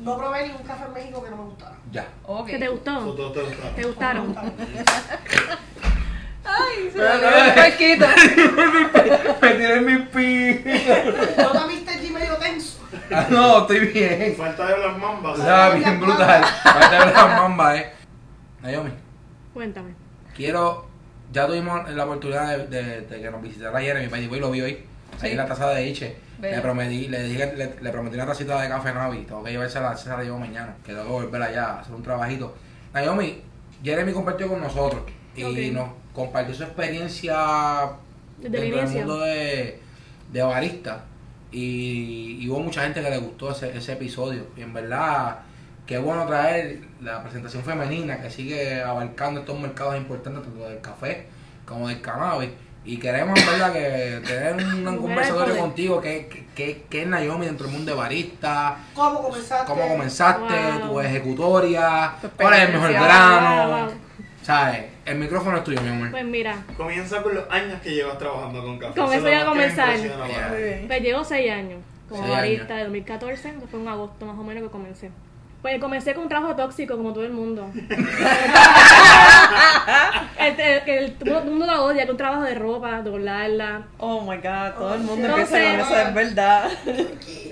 [0.04, 1.76] no probé ningún café en México que no me gustara.
[1.92, 2.08] Ya.
[2.26, 2.48] Ok.
[2.48, 3.14] ¿Qué te gustó?
[3.14, 3.70] te gusta.
[3.76, 4.36] ¿Te gustaron?
[6.46, 8.06] Ay, se me olvidó el fresquito.
[9.42, 10.64] Me tiré mi pi.
[11.38, 12.80] ¿No te viste allí medio tenso?
[13.12, 14.36] Ah, no, estoy bien.
[14.38, 15.40] Falta de las mambas.
[15.40, 16.44] Estaba bien brutal.
[16.64, 17.92] Falta ver las mambas, eh.
[18.62, 18.92] Naomi,
[19.54, 19.94] Cuéntame.
[20.36, 20.88] quiero.
[21.32, 24.40] Ya tuvimos la oportunidad de, de- de que nos visitara ayer en mi país, y
[24.40, 24.86] lo vi hoy.
[25.22, 26.16] Ahí en la taza de Iche.
[26.38, 26.56] Bello.
[26.58, 29.24] Le prometí, le dije, le, le prometí una tacita de café Navi.
[29.24, 30.76] Tengo que llevársela, se la llevo mañana.
[30.86, 32.56] Que tengo que volver allá a hacer un trabajito.
[32.94, 33.42] Naomi,
[33.84, 35.02] Jeremy compartió con nosotros
[35.36, 35.74] y Ok.
[35.74, 37.36] nos compartió su experiencia
[38.40, 39.80] Desde el dentro del mundo de,
[40.32, 41.04] de barista.
[41.52, 44.48] Y, y hubo mucha gente que le gustó ese, ese episodio.
[44.58, 45.40] Y en verdad,
[45.86, 51.28] qué bueno traer la presentación femenina que sigue abarcando estos mercados importantes, tanto del café
[51.66, 52.50] como del cannabis.
[52.86, 57.08] Y queremos, en verdad, que tener un, un conversatorio contigo, que, que, que, que es
[57.08, 59.72] Naomi dentro del mundo de barista, ¿Cómo comenzaste?
[59.72, 60.90] cómo comenzaste, Wow.
[60.90, 63.86] tu ejecutoria, cuál es el mejor grano.
[63.86, 63.94] Wow.
[64.42, 64.84] ¿Sabes?
[65.06, 66.12] El micrófono es tuyo, mi amor.
[66.12, 69.00] Pues mira, Comienza con los años que llevas trabajando con café.
[69.00, 69.96] Con es eso que me comenzar.
[70.88, 74.64] pues llevo seis años como barista de 2014, eso fue en agosto más o menos
[74.64, 75.12] que comencé.
[75.62, 77.70] Pues comencé con un trabajo tóxico como todo el mundo.
[80.40, 83.84] el, el- el- todo el mundo lo odia, que un trabajo de ropa, doblarla.
[83.98, 86.70] Oh my god, todo el mundo Entonces- empieza con eso, es verdad.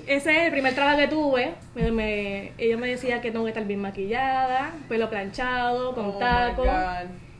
[0.07, 1.53] Ese es el primer trabajo que tuve.
[1.75, 6.17] Me, me- ella me decía que tengo que estar bien maquillada, pelo planchado, con Oh
[6.19, 6.67] tacos.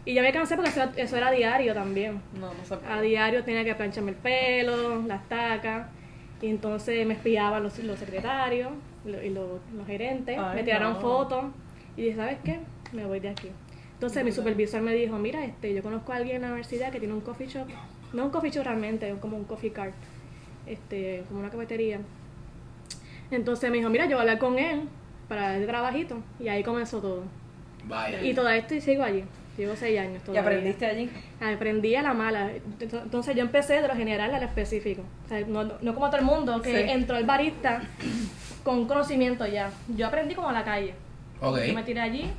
[0.05, 2.21] Y ya me cansé porque eso, eso era diario también.
[2.39, 3.01] No, no se A puede.
[3.03, 5.87] diario tenía que plancharme el pelo, las tacas.
[6.41, 8.71] Y entonces me espiaban los, los secretarios
[9.05, 10.37] lo- y los, los gerentes.
[10.39, 10.99] Ay, me tiraron no.
[10.99, 11.45] fotos.
[11.95, 12.59] Y dije, ¿sabes qué?
[12.93, 13.49] Me voy de aquí.
[13.93, 16.97] Entonces mi supervisor me dijo, mira, este, yo conozco a alguien en la universidad que
[16.99, 17.67] tiene un coffee shop.
[18.13, 19.93] No un coffee shop realmente, es como un coffee cart.
[20.65, 21.99] Este, como una cafetería.
[23.29, 24.81] Entonces me dijo, mira, yo voy a hablar con él
[25.29, 26.17] para el trabajito.
[26.39, 27.23] Y ahí comenzó todo.
[27.85, 28.21] Vaya.
[28.23, 29.23] Y todo esto y sigo allí.
[29.62, 30.41] Llevo seis años ¿Y todavía.
[30.41, 31.10] aprendiste allí?
[31.39, 32.50] Aprendí a la mala.
[32.80, 35.04] Entonces yo empecé de lo general a lo específico.
[35.26, 36.89] O sea, no, no como todo el mundo, que Sí.
[36.91, 37.84] entró el barista
[38.63, 39.69] con conocimiento ya.
[39.95, 40.95] Yo aprendí como a la calle.
[41.41, 41.60] Ok.
[41.67, 42.32] Yo me tiré allí,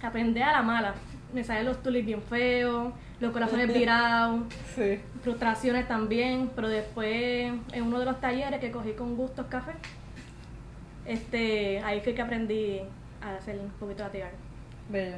[0.00, 0.94] aprendí a la mala.
[1.34, 4.42] Me salen los tulis bien feos, los corazones virados,
[4.76, 5.00] Sí.
[5.24, 9.72] frustraciones también, pero después en uno de los talleres que cogí con Gustos Café,
[11.04, 12.80] este, ahí fue que aprendí
[13.20, 14.30] a hacer un poquito de tirar,
[14.88, 15.16] Bello.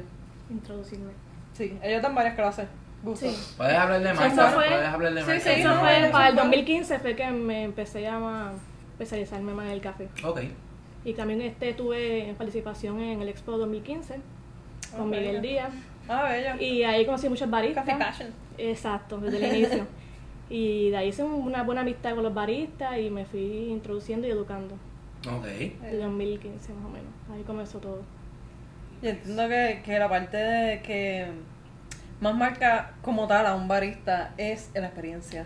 [0.49, 1.11] Introducirme.
[1.53, 2.67] Sí, ellos dan varias clases.
[3.03, 3.29] Gusto.
[3.29, 3.53] Sí.
[3.57, 5.41] Puedes hablar de fue- puedes hablar de sí, marca.
[5.43, 8.51] sí, Eso no, fue para el fue- 2015 fue que me empecé a
[8.91, 10.09] especializarme más en el café.
[10.23, 10.41] Ok.
[11.05, 14.15] Y también este tuve participación en el Expo 2015
[14.91, 15.41] con Oh, Miguel.
[15.41, 15.73] Díaz.
[16.09, 16.61] Ah, bello.
[16.61, 17.85] Y ahí conocí muchos baristas.
[17.85, 18.29] Coffee Passion.
[18.57, 19.87] Exacto, desde el inicio.
[20.51, 24.31] Y de ahí hice una buena amistad con los baristas y me fui introduciendo y
[24.31, 24.73] educando.
[25.31, 25.45] Ok.
[25.45, 27.11] De 2015 más o menos.
[27.31, 28.01] Ahí comenzó todo.
[29.01, 31.27] Y entiendo que, que la parte de que
[32.21, 35.45] más marca como tal a un barista es la experiencia.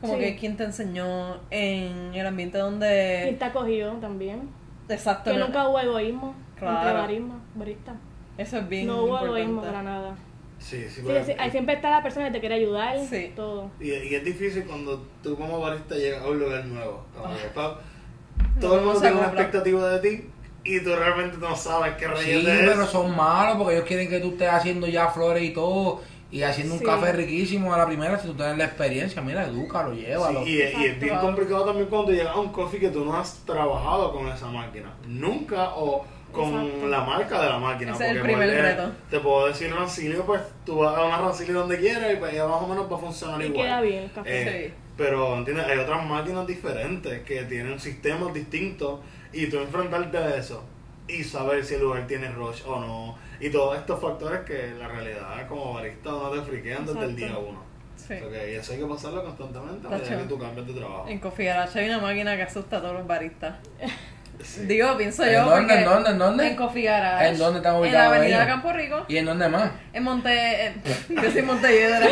[0.00, 0.20] Como Sí.
[0.20, 3.30] que quien te enseñó en el ambiente Y donde...
[3.30, 4.50] está cogido también.
[4.88, 5.30] Exacto.
[5.30, 6.78] Que nunca hubo egoísmo Claro.
[6.78, 7.94] entre barismo, barista.
[8.36, 9.28] Eso es bien No hubo importante.
[9.40, 10.14] egoísmo para nada.
[10.58, 13.32] Sí, sí, Sí, sí, ahí siempre está la persona que te quiere ayudar, Sí.
[13.34, 13.70] todo.
[13.80, 17.04] Y, y es difícil cuando tú como barista llegas a un lugar nuevo.
[17.14, 17.36] Como Ah.
[17.40, 20.24] que, todo el mundo tiene una expectativa de ti
[20.64, 24.08] y tú realmente no sabes qué Sí, reyes de pero son malos porque ellos quieren
[24.08, 26.84] que tú estés haciendo ya flores y todo y haciendo Sí.
[26.84, 29.20] un café riquísimo a la primera si tú tienes la experiencia.
[29.20, 30.44] Mira, edúcalo, llévalo.
[30.44, 33.04] Sí, y, es- y es bien complicado también cuando llegas a un coffee que tú
[33.04, 34.92] no has trabajado con esa máquina.
[35.06, 36.86] Nunca o con Exacto.
[36.88, 37.92] la marca de la máquina.
[37.92, 38.92] Ese es el porque primer molde- reto.
[39.10, 42.46] Te puedo decir rancilio, pues tú vas a una rancilio donde quieras y pues ya
[42.46, 43.66] más o menos va a funcionar Y igual.
[43.66, 44.42] queda bien el café.
[44.42, 44.74] Eh, Sí.
[44.96, 45.66] Pero, ¿entiendes?
[45.66, 49.00] Hay otras máquinas diferentes que tienen sistemas distintos
[49.32, 50.64] y tú enfrentarte a eso
[51.08, 53.18] y saber si el lugar tiene rush o no.
[53.40, 57.36] Y todos estos factores que la realidad como barista no te friquean desde el día
[57.38, 57.62] uno.
[57.96, 58.14] Sí.
[58.14, 61.08] O sea, que eso hay que pasarlo constantemente a medida que tú cambias de trabajo.
[61.08, 63.56] En Coffee Garage hay una máquina que asusta a todos los baristas.
[64.42, 64.62] Sí.
[64.66, 65.44] Digo, pienso ¿En yo.
[65.44, 66.46] dónde, en dónde, en dónde?
[66.48, 67.28] En Coffee Garage.
[67.28, 68.48] ¿En dónde están En la ubicados avenida ellos?
[68.48, 69.04] Campo Rico.
[69.08, 69.70] ¿Y en dónde más?
[69.92, 70.66] En Monte.
[70.66, 70.82] en-
[71.22, 72.06] yo soy Montelledra.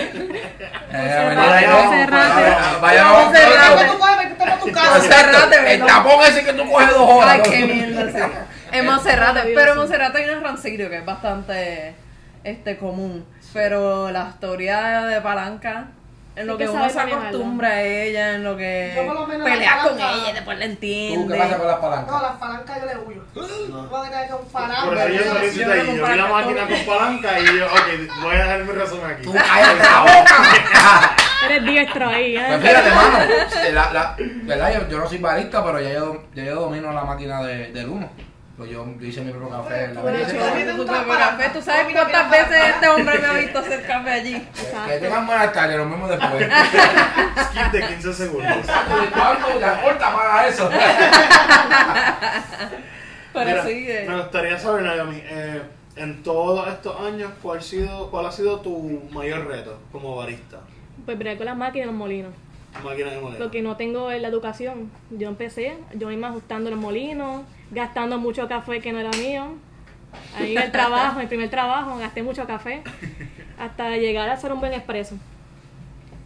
[0.92, 1.37] Eh,
[2.80, 3.87] Vaya, Monserrate.
[5.74, 7.35] El tapón ese que tú coges dos horas.
[7.35, 8.33] Ay, qué mierda, sí.
[8.72, 9.52] En Monserrate.
[9.54, 11.94] Pero en Monserrate hay un rancillo que es bastante
[12.44, 13.26] este, común.
[13.52, 15.88] Pero la historia de Palanca,
[16.36, 19.26] en lo que, que uno se acostumbra a ella, en lo que Yo por lo
[19.26, 21.34] menos peleas la con palanca- ella y después la ¿Tú entiende.
[21.34, 22.22] qué pasa con las No, palancas?
[22.22, 23.22] las palancas yo le huyo.
[23.70, 25.04] No voy a tener que un Por palanca.
[25.04, 25.82] eso yo yo- solicité yo ahí.
[25.82, 29.06] me Yo vi la máquina con palanca y yo, ok, voy a dejar mi resumen
[29.10, 29.22] aquí.
[29.22, 31.16] ¡Tú cállate la boca!
[31.46, 32.44] Eres diestro ahí, ¿eh?
[32.48, 33.18] Pues fíjate, mano,
[33.66, 34.72] eh, la, la, ¿verdad?
[34.74, 37.88] Yo, yo no soy barista, pero ya yo, ya yo domino la máquina de, del
[37.88, 38.10] humo.
[38.60, 39.88] Pues yo, yo hice mi propio café.
[39.94, 40.76] la Tú chulo.
[40.76, 41.48] Tu propio café.
[41.50, 44.46] Tú sabes cuántas veces este hombre me ha visto hacer café allí.
[44.86, 46.46] Que tengan buenas tardes, nos vemos después.
[47.46, 48.66] Skip de 15 segundos.
[49.14, 49.58] ¿Cuánto?
[49.58, 50.68] Ya corta para eso.
[53.32, 53.86] Pero Mira, sí.
[53.88, 55.62] eh, Me gustaría saber, Naomi, eh,
[55.96, 60.58] En todos estos años, ¿cuál ha sido, cuál ha sido tu mayor reto como barista?
[61.06, 62.34] Pues bregar con las máquinas y los molinos.
[62.85, 63.20] Máquina de.
[63.38, 64.90] Porque no tengo la educación.
[65.11, 69.54] Yo empecé, yo misma ajustando los molinos, gastando mucho café que no era mío.
[70.37, 72.83] Ahí en el trabajo, el primer trabajo, gasté mucho café
[73.59, 75.16] hasta llegar a hacer un buen expreso.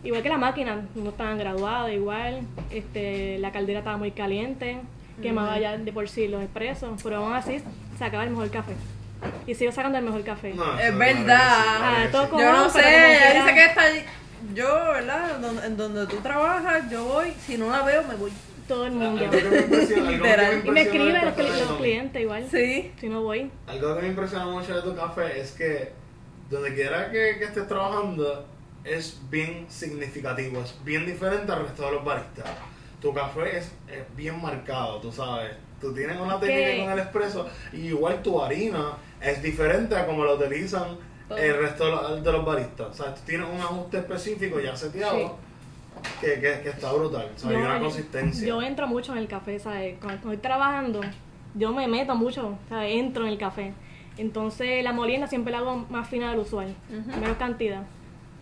[0.03, 2.43] Igual que la máquina, no estaban graduadas, igual.
[2.71, 4.79] Este, la caldera estaba muy caliente,
[5.23, 7.63] quemaba ya de por sí los expresos, pero aún así
[7.99, 8.75] sacaba el mejor café.
[9.47, 10.53] Y sigo sacando el mejor café.
[10.53, 11.39] No, Es verdad.
[11.41, 14.01] Ah, todo Yo no sé, ella dice que está allí.
[14.53, 15.39] Yo, ¿verdad?
[15.39, 17.33] Donde- en donde tú trabajas, yo voy.
[17.47, 18.33] Si no la veo, me voy.
[18.69, 19.23] Todo el mundo.
[19.31, 20.63] Literal.
[20.65, 22.47] Y me escriben los, cli- los clientes igual.
[22.51, 22.93] Sí.
[22.99, 23.51] Si no voy.
[23.67, 25.93] Algo que me impresiona mucho de tu café es que
[26.51, 28.47] donde quiera que, que estés trabajando
[28.85, 32.45] es bien significativo, es bien diferente al resto de los baristas.
[33.01, 35.53] Tu café es, es bien marcado, tú sabes.
[35.81, 40.25] Tú tienes una técnica con el expreso y igual tu harina es diferente a como
[40.25, 40.97] la utilizan
[41.31, 42.87] el resto de los, de los baristas.
[42.89, 45.37] O sea, tú tienes un ajuste específico ya seteado
[46.21, 47.31] que, que, que está brutal.
[47.35, 48.47] O sea, hay Yo- una consistencia.
[48.49, 49.97] Yo entro mucho en el café, ¿sabes?
[49.99, 51.01] Cuando estoy trabajando,
[51.55, 52.95] yo me meto mucho, ¿sabes?
[52.97, 53.73] Entro en el café.
[54.17, 56.75] Entonces la molienda siempre la hago más fina del usual,
[57.21, 57.83] menos cantidad.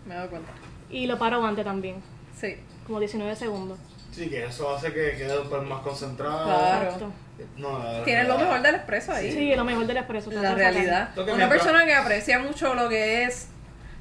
[0.05, 0.51] Me he dado cuenta.
[0.89, 1.95] Y lo paro antes también,
[2.35, 2.55] Sí.
[2.85, 3.79] como 19 segundos.
[4.11, 6.43] Sí, que eso hace que quede pues, más concentrado.
[6.45, 6.83] Claro.
[6.83, 7.11] Exacto.
[7.57, 9.31] No, Tienes lo mejor del expreso ahí.
[9.31, 10.31] Sí, lo mejor del expreso.
[10.31, 11.09] la realidad.
[11.15, 13.47] Una mientras- persona que aprecia mucho lo que es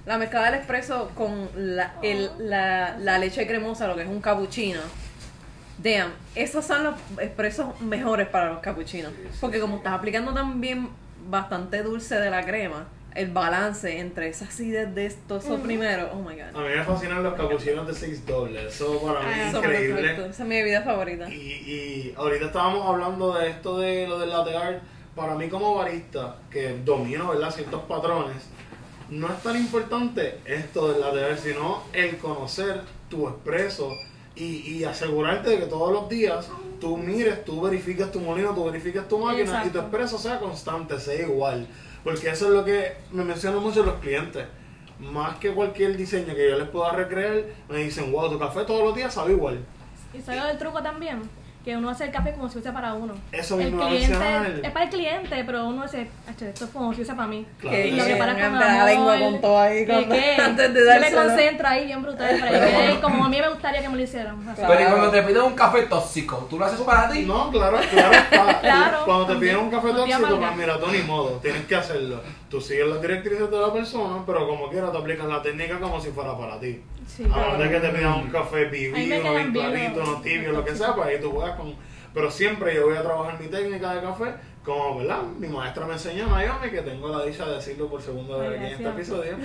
[0.07, 4.21] la mezcla del expreso con la, el- la, la leche cremosa, lo que es un
[4.21, 4.81] cappuccino.
[5.79, 9.13] Damn, esos son los expresos mejores para los cappuccinos.
[9.41, 10.89] Porque como estás aplicando también
[11.29, 16.17] bastante dulce de la crema, el balance entre esa acidez de estos eso primero, oh
[16.23, 16.61] my A god.
[16.63, 18.75] mí me fascinan los capuchinos de 6 dobles.
[18.75, 19.95] Eso para mí Ah, es es increíble.
[20.03, 20.25] perfecto.
[20.27, 21.29] Esa es mi bebida favorita.
[21.29, 24.83] Y, y ahorita estábamos hablando de esto de lo del latte art.
[25.15, 27.51] Para mí como barista, que domino ¿verdad?
[27.51, 28.37] ciertos patrones,
[29.11, 33.91] no es tan importante esto del latte art, sino el conocer tu expreso
[34.35, 34.45] y,
[34.79, 36.49] y asegurarte de que todos los días
[36.81, 39.79] tú mires, tú verifiques tu molino, tú verifiques tu máquina y tu Exacto.
[39.81, 41.67] expreso sea constante, sea igual.
[42.05, 44.47] Porque eso es lo que me mencionan mucho los clientes.
[44.99, 48.85] Más que cualquier diseño que yo les pueda recrear, me dicen, wow, tu café todos
[48.85, 49.65] los días sabe igual.
[50.15, 51.23] Y sabes el truco también,
[51.65, 53.15] que uno hace el café como si fuese para uno.
[53.31, 54.13] Eso el mismo cliente
[54.65, 57.47] es para el cliente, pero uno dice, "Ache, esto es como si fuese para mí.
[57.61, 57.77] Claro.
[57.77, 59.31] Que Y lo preparas con la lengua amor.
[59.33, 60.37] con todo ahí, ¿Qué, con- qué?
[60.43, 61.23] antes de Yo me dárselo.
[61.23, 62.51] concentro ahí bien brutal para
[62.91, 64.49] que como a mí me gustaría que me lo hicieran.
[64.49, 64.57] Así.
[64.57, 64.75] Claro.
[64.77, 67.23] Pero y cuando te piden un café tóxico, ¿tú lo haces para ti?
[67.27, 68.13] No, claro, claro.
[68.63, 72.21] Claro, Cuando te piden un café tóxico, pues mira, tú ni modo, tienes que hacerlo.
[72.49, 76.01] Tú sigues las directrices de la persona, pero como quiera te aplicas la técnica como
[76.01, 76.81] si fuera para ti.
[77.15, 80.65] Sí, A menos de que te pidan un café vivido, bien clarito, no tibio, lo
[80.65, 81.75] que sea, pues ahí tú juegas con...
[82.15, 85.23] Pero siempre yo voy a trabajar mi técnica de café, como, ¿verdad?
[85.39, 88.65] Mi maestra me enseñó, Naomi, que tengo la dicha de decirlo por segunda vez aquí
[88.65, 89.37] en este episodio.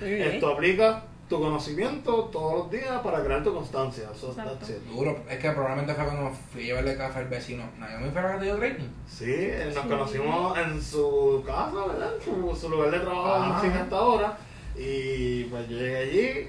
[0.00, 4.08] Esto aplica tu conocimiento todos los días para crear tu constancia.
[4.14, 4.82] So, that's it.
[4.84, 7.64] Duro, es que probablemente fue cuando fui a llevarle café al vecino.
[7.78, 8.88] Naomi fue la que dio training.
[9.06, 12.14] Sí, nos conocimos en su casa, ¿verdad?
[12.16, 14.38] En su, su lugar de trabajo en hora.
[14.76, 16.48] Y pues yo llegué allí.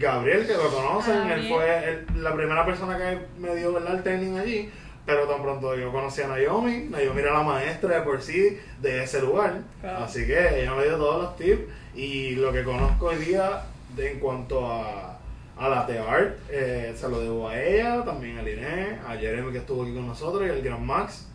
[0.00, 3.94] Gabriel, que lo conocen, él fue el- la primera persona que me dio ¿verdad?
[3.96, 4.70] el training allí.
[5.06, 9.04] Pero tan pronto yo conocí a Naomi, Naomi era la maestra de por sí de
[9.04, 9.60] ese lugar.
[9.80, 10.04] Claro.
[10.04, 11.62] Así que ella me dio todos los tips.
[11.94, 13.62] Y lo que conozco hoy día
[13.96, 15.18] de, en cuanto a,
[15.56, 19.58] a la art, eh, se lo debo a ella, también a Liné, a Jeremy que
[19.58, 21.26] estuvo aquí con nosotros y al Gran Max.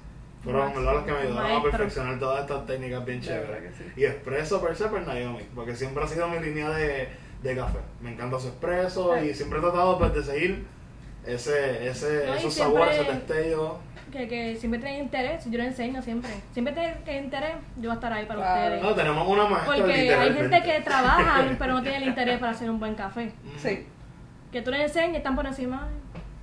[0.43, 0.93] Fueron Max, ¿verdad?
[0.93, 3.75] los que me ayudaron a perfeccionar todas estas técnicas bien chéveres.
[3.77, 3.83] sí.
[3.95, 7.07] Y expreso per se, pues Naomi, porque siempre ha sido mi línea de,
[7.41, 7.79] de café.
[8.01, 10.65] Me encanta su expreso y siempre he tratado pues, de seguir
[11.25, 13.77] ese, ese, No, esos sabores, ese destello.
[14.11, 16.29] Que, que siempre tienen interés, yo lo enseño siempre.
[16.51, 18.63] Siempre tienen interés, yo voy a estar ahí para Claro.
[18.75, 18.83] ustedes.
[18.83, 22.51] No, tenemos una maestra Porque hay gente que trabaja, pero no tiene el interés para
[22.51, 23.31] hacer un buen café.
[23.57, 23.87] Sí.
[24.51, 25.95] Que tú les enseñes, están por encima, ay,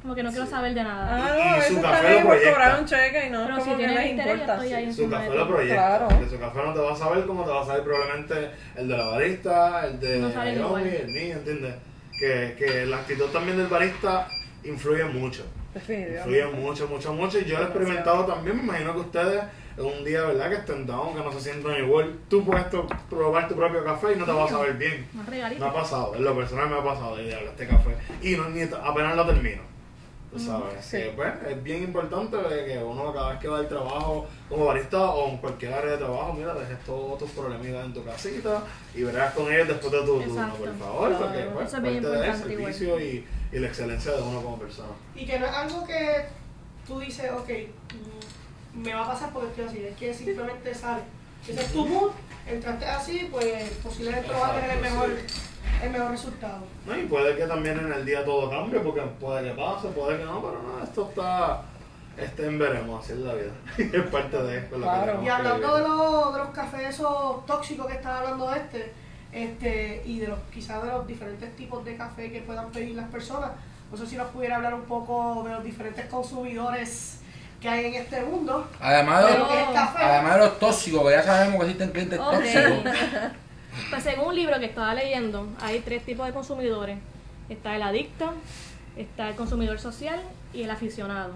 [0.03, 1.17] como que no quiero saber de nada.
[1.17, 2.51] Ah, Y- no, y su eso café lo por proyecta.
[2.53, 4.55] cobrar un cheque y no pero es si como que tienes les importa.
[4.55, 5.75] estoy ahí Su café de lo proyecta.
[5.75, 6.09] Claro.
[6.09, 8.89] Porque su café no te va a saber como te va a saber probablemente el
[8.89, 11.75] de la barista, el de No saben Naomi, el mío, ¿entiendes?
[12.19, 14.27] Que, que la actitud también del barista
[14.65, 15.45] influye mucho.
[15.75, 17.39] Influye mucho, mucho, mucho.
[17.39, 18.57] Y yo lo he experimentado también.
[18.57, 19.43] Me imagino que ustedes,
[19.77, 20.49] en un día, ¿verdad?
[20.51, 22.19] Que estén down, que no se sientan igual.
[22.29, 22.65] Tú puedes
[23.09, 25.07] probar tu propio café y no te va a saber bien.
[25.59, 27.91] Me ha pasado, en lo personal me ha pasado de diablo este café.
[28.21, 29.70] Y no, ni apenas lo termino.
[30.33, 30.97] Tú sabes, Sí.
[30.99, 35.11] que, pues, es bien importante que uno cada vez que va al trabajo como barista
[35.11, 38.63] o en cualquier área de trabajo, mira, dejes todos tus problemitas en tu casita
[38.95, 41.25] y verás con ellos después de tu turno, por favor, Claro.
[41.27, 44.91] porque pues, Eso parte del servicio y, y la excelencia de uno como persona.
[45.17, 46.25] Y que no es algo que
[46.87, 47.49] tú dices, ok,
[48.75, 51.03] mm, me va a pasar porque estoy así, es que simplemente sale.
[51.49, 52.11] Ese es tu mood,
[52.47, 55.09] entraste así, pues posiblemente no vas a tener el mejor,
[55.83, 56.59] el mejor resultado.
[56.87, 60.19] No, y puede que también en el día todo cambie, porque puede que pase, puede
[60.19, 61.63] que no, pero no, esto está,
[62.19, 63.53] este en veremos, así es la vida.
[63.79, 64.77] es parte de esto.
[64.77, 65.23] Claro.
[65.23, 68.93] Y hablando de los, de los cafés esos tóxicos que estaba hablando de este,
[69.33, 73.09] este, y de los quizás de los diferentes tipos de café que puedan pedir las
[73.09, 73.51] personas,
[73.91, 77.17] no sé si nos pudiera hablar un poco de los diferentes consumidores
[77.61, 78.67] que hay en este mundo.
[78.81, 80.03] Además de, De los, lo que es café.
[80.03, 82.33] además de los tóxicos, que ya sabemos que existen clientes Ok.
[82.33, 82.63] tóxicos.
[83.91, 86.99] Pues según un libro que estaba leyendo, hay tres tipos de consumidores.
[87.49, 88.33] Está el adicto,
[88.97, 90.21] está el consumidor social
[90.53, 91.33] y el aficionado.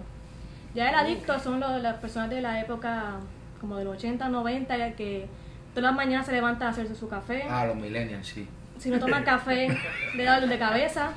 [0.74, 3.14] Ya el adicto son los- las personas de la época
[3.60, 5.26] como del 80, 90, que
[5.74, 7.44] todas las mañanas se levantan a hacerse su café.
[7.48, 8.46] Ah, los millennials, sí.
[8.78, 9.68] Si no toman café,
[10.16, 11.12] le da dolor de cabeza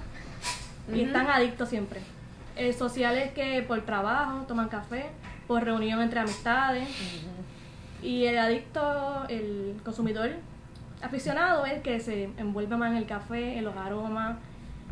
[0.94, 2.00] y están adictos siempre.
[2.56, 5.08] El social es que por trabajo toman café,
[5.48, 6.88] por reunión entre amistades.
[8.02, 10.32] Y el adicto, el consumidor
[11.02, 14.38] aficionado es que se envuelve más en el café, en los aromas,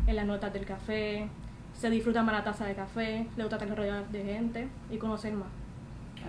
[0.06, 1.28] en las notas del café,
[1.74, 5.32] se disfruta más la taza de café, le gusta estar rodeado de gente y conocer
[5.32, 5.48] más.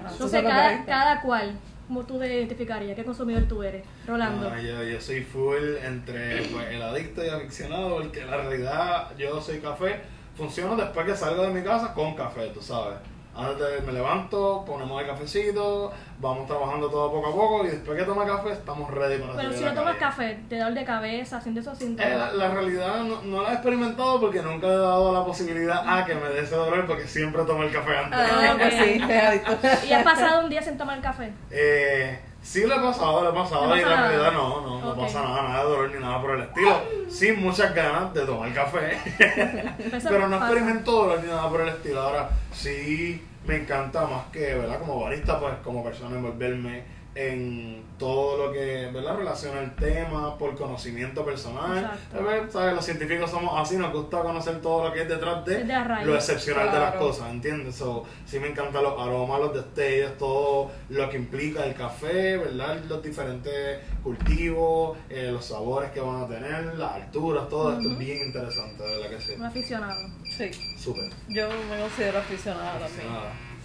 [0.03, 2.95] Ah, Entonces, cada, cada cual, ¿cómo tú te identificarías?
[2.95, 3.83] ¿Qué consumidor tú eres?
[4.05, 4.49] Rolando.
[4.49, 9.15] No, yo, yo soy full entre pues, el adicto y el aficionado, porque la realidad
[9.17, 10.01] yo soy café,
[10.35, 12.97] funciono después que salgo de mi casa con café, tú sabes.
[13.37, 17.97] Antes de- me levanto, ponemos el cafecito, vamos trabajando todo poco a poco y después
[17.97, 20.85] que toma café estamos ready para Pero si no tomas café, te da dolor de
[20.85, 22.33] cabeza, sientes esos Eh, la, síntomas.
[22.35, 26.03] la realidad no, no la he experimentado porque nunca le he dado la posibilidad a
[26.05, 28.19] que me dé ese dolor porque siempre tomo el café antes.
[28.19, 29.57] Ah, adicto.
[29.87, 31.31] ¿Y has pasado un día sin tomar café?
[31.51, 34.07] Eh, sí lo he pasado, lo he pasado y nada.
[34.07, 36.81] realidad no, no, no pasa nada, nada de dolor ni nada por el estilo.
[37.09, 38.97] Sin muchas ganas de tomar café,
[40.03, 42.01] pero no experimento dolor ni nada por el estilo.
[42.01, 44.79] Ahora sí me encanta más que, ¿verdad?
[44.79, 46.83] Como barista, pues como persona envolverme
[47.17, 49.17] en todo lo que, ¿verdad?
[49.17, 51.97] Relaciona el tema por conocimiento personal.
[52.11, 52.53] ¿Sabes?
[52.53, 52.75] ¿Sabes?
[52.75, 55.65] Los científicos somos así, nos gusta conocer todo lo que hay detrás de
[56.05, 57.75] lo excepcional de las cosas, ¿entiendes?
[57.75, 62.77] So, sí me encantan los aromas, los destellos, todo lo que implica el café, ¿verdad?
[62.87, 67.97] Los diferentes cultivos, eh, los sabores que van a tener, las alturas, todo esto es
[67.97, 69.33] bien interesante, de verdad que sí.
[69.33, 69.99] Un aficionado.
[70.37, 71.09] Sí, Súper.
[71.29, 73.07] yo me considero aficionada también.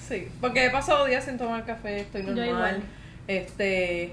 [0.08, 2.46] Sí, porque he pasado días sin tomar café, estoy Yo normal.
[2.48, 2.82] igual.
[3.26, 4.12] Este,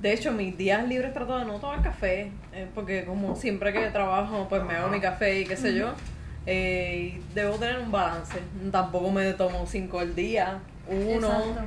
[0.00, 3.86] de hecho, mis días libres trato de no tomar café, eh, porque como siempre que
[3.88, 5.92] trabajo, pues me hago mi café y qué sé yo.
[6.46, 8.38] Eh, y debo tener un balance.
[8.72, 10.58] Tampoco me tomo cinco al día,
[10.88, 11.62] uno, Exacto.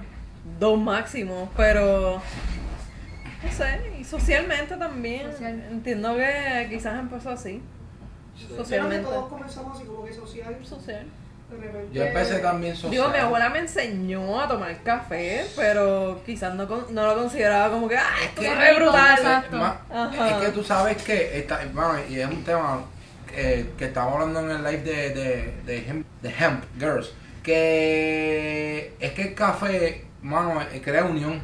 [0.59, 2.21] dos máximo, pero
[3.43, 5.31] no sé, y socialmente también.
[5.31, 5.63] Social.
[5.71, 7.61] Entiendo que quizás empezó así.
[8.35, 9.03] Que Socialmente.
[9.05, 10.57] todos comenzamos así como que social.
[10.63, 11.05] Social.
[11.91, 12.91] Yo empecé también social.
[12.91, 17.69] Digo, mi abuela me enseñó a tomar café, pero quizás no, con- no lo consideraba
[17.73, 19.43] como que, ¡ah, esto que- es brutal!
[20.27, 22.81] Es que tú sabes que, esta, bueno, y es un tema
[23.35, 27.11] eh, que estamos hablando en el live de, de, de, hemp, de Hemp Girls,
[27.83, 31.41] que es que el café, mano, eh, crea unión.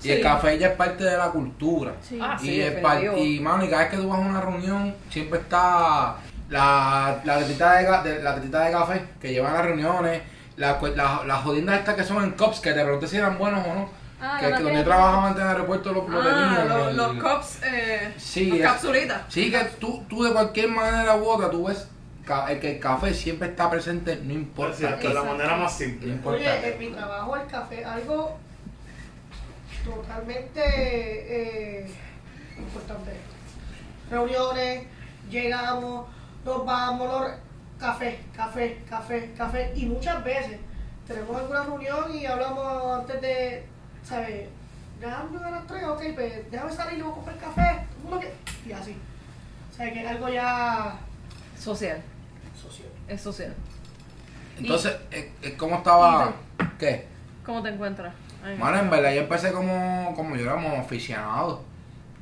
[0.00, 0.12] Y Sí.
[0.12, 1.92] el café ya es parte de la cultura.
[2.00, 2.18] Sí.
[2.22, 3.16] Ah, y, sí, es definitivo.
[3.18, 6.16] y, mano, y cada vez que tú vas a una reunión, siempre está
[6.50, 10.22] la, la, tetita de, ga- de- la tetita de café que llevan a las reuniones,
[10.56, 13.38] la cu- la- las jodiendas estas que son en cups, que te pregunté si eran
[13.38, 14.00] buenos o no.
[14.22, 16.68] Ah, que, la que donde yo trabajaba antes en el aeropuerto lo, lo Ah, tenían,
[16.68, 19.22] los, el- los cups, eh, Sí, las es- capsulitas.
[19.28, 21.88] Sí, que tú, tú de cualquier manera u otra, tú ves
[22.48, 25.08] el que el café siempre está presente, no Por importa qué.
[25.08, 26.08] de la manera más No simple.
[26.12, 26.38] importa.
[26.38, 28.36] Oye, en mi trabajo el café, algo
[29.84, 31.90] totalmente eh,
[32.58, 33.12] importante.
[34.10, 34.86] Reuniones,
[35.30, 36.06] llegamos,
[36.44, 37.30] nos vamos, nos-
[37.78, 39.72] café, café, café, café.
[39.74, 40.58] Y muchas veces
[41.06, 43.64] tenemos alguna reunión y hablamos antes de,
[44.04, 44.48] ¿sabes?
[45.00, 47.86] Ya a las 3, ok, pues déjame salir y voy a comprar café.
[48.20, 48.94] que- Y así.
[49.72, 50.98] O sea, que es algo ya
[51.58, 52.02] Social,
[52.60, 52.88] social.
[53.08, 53.54] es social.
[54.58, 56.34] Entonces, eh, eh, ¿cómo estaba?
[56.78, 57.06] ¿Qué?
[57.46, 58.12] ¿Cómo te encuentras?
[58.44, 61.62] Ay, Mano, en verdad yo empecé como, como yo era como aficionado.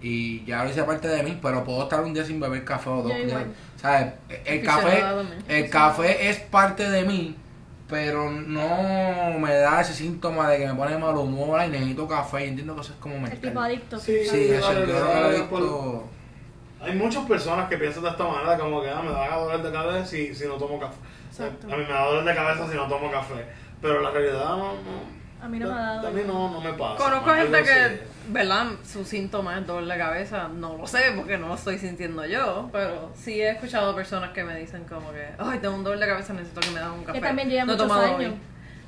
[0.01, 2.89] Y ya lo hice parte de mí, pero puedo estar un día sin beber café
[2.91, 3.43] o dos días.
[3.81, 4.13] ¿Sabes?
[4.45, 5.03] El café,
[5.49, 7.37] el café es parte de mí,
[7.89, 12.45] pero no me da ese síntoma de que me pone mal humor y necesito café.
[12.45, 13.41] Y entiendo que eso es como El mental.
[13.41, 13.99] tipo adicto.
[13.99, 16.03] Sí, Sí, por- adicto-
[16.81, 19.73] Hay muchas personas que piensan de esta manera, como que ah, me da dolor de
[19.73, 20.97] cabeza si, si no tomo café.
[21.29, 21.67] Exacto.
[21.73, 23.45] A mí me da dolor de cabeza si no tomo café.
[23.81, 25.19] Pero la realidad no, no.
[25.41, 26.09] A mí no me ha dado.
[26.09, 26.97] A mí no, no me pasa.
[27.05, 27.95] Conozco no es gente que, así.
[28.29, 28.67] ¿Verdad?
[28.85, 30.49] Su síntoma es dolor de cabeza.
[30.49, 32.69] No lo sé porque no lo estoy sintiendo yo.
[32.73, 36.07] Pero sí he escuchado personas que me dicen como que, ay, tengo un dolor de
[36.07, 37.19] cabeza, necesito que me den un café.
[37.21, 38.33] Que también lleva no muchos tomado años.
[38.33, 38.39] hoy".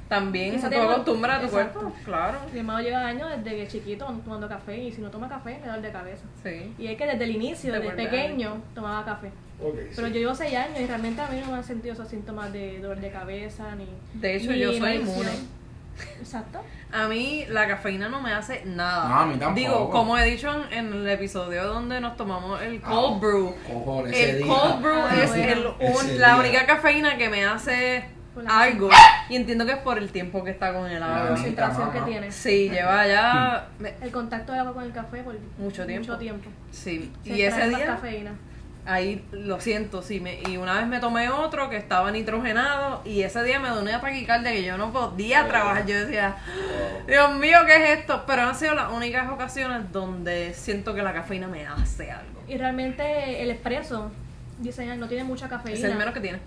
[0.09, 1.81] También te- acostumbras a tu Exacto.
[1.83, 2.39] cuerpo, claro.
[2.53, 5.61] Mi hermano lleva años desde que chiquito tomando café y si no toma café le
[5.61, 6.25] da dolor de cabeza.
[6.43, 6.75] Sí.
[6.79, 9.29] Y es que desde el inicio, De desde pequeño, tomaba café.
[9.63, 10.13] Ok, Pero sí.
[10.15, 12.81] yo llevo 6 años y realmente a mí no me han sentido esos síntomas de
[12.81, 13.87] dolor de cabeza ni.
[14.21, 15.31] De hecho, ni yo soy inmune.
[16.19, 16.61] Exacto.
[16.93, 19.09] A mí la cafeína no me hace nada.
[19.09, 19.55] No, a mí tampoco.
[19.55, 23.55] Digo, como he dicho en, en el episodio donde nos tomamos el Ah, cold brew.
[23.67, 24.47] Cojones, ese El día.
[24.55, 25.53] cold brew Ah, es bueno.
[25.53, 26.37] el un- Ese la día.
[26.39, 28.05] única cafeína que me hace
[28.37, 28.89] la- algo.
[29.29, 31.29] Y entiendo que es por el tiempo que está con el La agua.
[31.29, 32.33] concentración que tiene.
[32.33, 33.69] Sí, lleva ya.
[34.01, 36.07] El contacto del agua con el café por Mucho tiempo.
[36.09, 36.51] Mucho tiempo.
[36.71, 37.87] Sí, Se y ese día.
[37.87, 38.33] cafeína.
[38.91, 40.21] Ahí lo siento, sí.
[40.21, 43.81] Me, y una vez me tomé otro que estaba nitrogenado y ese día me dio
[43.81, 45.87] una taquicardia que yo no podía trabajar.
[45.87, 46.37] Yo decía,
[47.07, 48.25] Dios mío, ¿qué es esto?
[48.27, 52.43] Pero han sido las únicas ocasiones donde siento que la cafeína me hace algo.
[52.49, 54.11] Y realmente el espresso,
[54.59, 55.79] dicen, no tiene mucha cafeína.
[55.79, 56.39] Es el menos que tiene.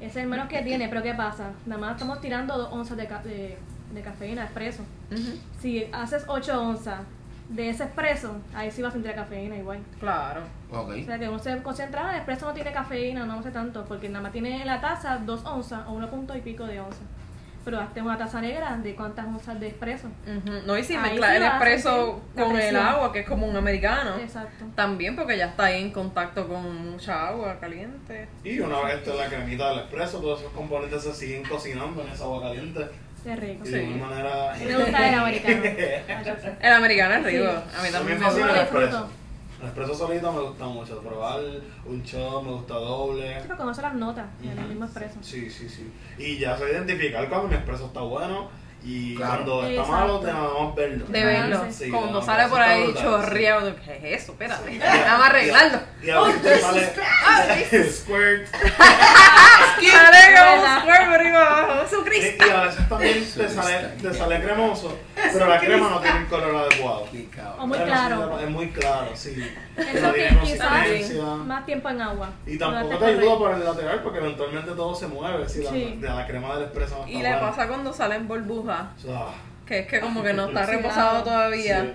[0.00, 1.52] Es el menos que tiene, pero ¿qué pasa?
[1.66, 3.56] Nada más estamos tirando 2 onzas de, ca- de,
[3.94, 4.82] de cafeína, espresso.
[5.12, 7.00] Ujú, Si haces 8 onzas
[7.52, 9.78] de ese espresso, ahí sí vas a sentir cafeína igual.
[10.00, 10.42] Claro.
[10.70, 10.90] Ok.
[11.02, 14.08] O sea que uno se concentra, el espresso no tiene cafeína, no sé tanto, porque
[14.08, 17.02] nada más tiene en la taza 2 onzas o 1 punto y pico de onzas.
[17.64, 20.08] Pero hazte una taza negra de cuántas onzas de espresso.
[20.66, 24.18] No, y si mezclas el espresso con el agua, que es como un americano.
[24.18, 24.64] Exacto.
[24.74, 28.28] También porque ya está ahí en contacto con mucha agua caliente.
[28.42, 32.08] Y una vez esto la cremita del expreso, todos esos componentes se siguen cocinando en
[32.08, 32.86] esa agua caliente.
[33.22, 33.64] Qué rico.
[33.64, 33.86] Y de Sí.
[33.86, 34.54] alguna manera.
[34.58, 35.62] Me gusta el americano.
[36.60, 37.44] El americano es rico.
[37.70, 37.76] Sí.
[37.78, 38.48] A mí también me gusta.
[38.52, 39.08] el Disfruto.
[39.66, 39.66] Expreso.
[39.66, 41.00] El expreso solito me gusta mucho.
[41.00, 41.40] Probar
[41.86, 43.38] un shot me gusta doble.
[43.42, 45.18] Pero conoce las notas en el mismo espresso.
[45.22, 45.92] Sí, sí, sí.
[46.18, 48.48] Y ya sé identificar cuando mi expreso está bueno
[48.84, 49.44] y Claro.
[49.44, 49.92] cuando está Exacto.
[49.92, 51.06] malo te nada más verlo.
[51.06, 51.64] De verlo.
[51.70, 53.76] Sí, Cuando no, sale por ahí chorreado.
[53.76, 54.32] ¿Qué es eso?
[54.32, 54.78] Espérate.
[54.78, 55.78] Vamos a arreglarlo.
[56.02, 56.20] Y a
[56.60, 56.92] sale
[57.92, 58.46] squirt.
[58.48, 58.62] Sale
[59.58, 60.78] como verdad.
[60.78, 61.88] un cuerpo arriba abajo.
[61.88, 66.18] ¡Su Y, a veces también te sale, te sale cremoso, pero la crema no tiene
[66.20, 67.06] el color adecuado.
[67.58, 68.38] O muy claro.
[68.38, 69.50] Es muy claro, sí.
[69.76, 71.24] Eso tiene consistencia.
[71.24, 72.30] más tiempo en agua.
[72.46, 75.96] Y tampoco te ayuda por el lateral porque eventualmente todo se mueve si la, Sí.
[76.00, 78.82] de la crema del expreso no está Y le pasa cuando salen burbujas.
[78.98, 79.26] O sea,
[79.66, 81.94] Que es que como que no está reposado todavía.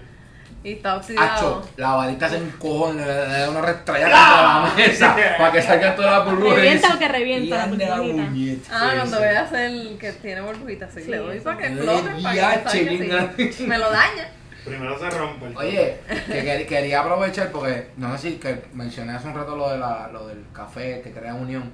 [0.63, 1.31] Y está oxidado.
[1.61, 5.61] Acho, la varita se encojona, le, le da una restrayada contra la mesa para que
[5.61, 6.55] salgan todas las burbujas.
[6.57, 8.69] Revienta o que revienta la la burbujita.
[8.71, 12.35] Ah, cuando veas el que tiene burbujitas, sí, Sí, le doy para que explote, para
[12.35, 13.65] que salga así.
[13.67, 14.31] Me lo daña.
[14.65, 15.97] Primero se rompe el Oye,
[16.27, 19.77] que quer- quería aprovechar porque no sé si que mencioné hace un rato lo de
[19.77, 21.71] la, lo del café que crea unión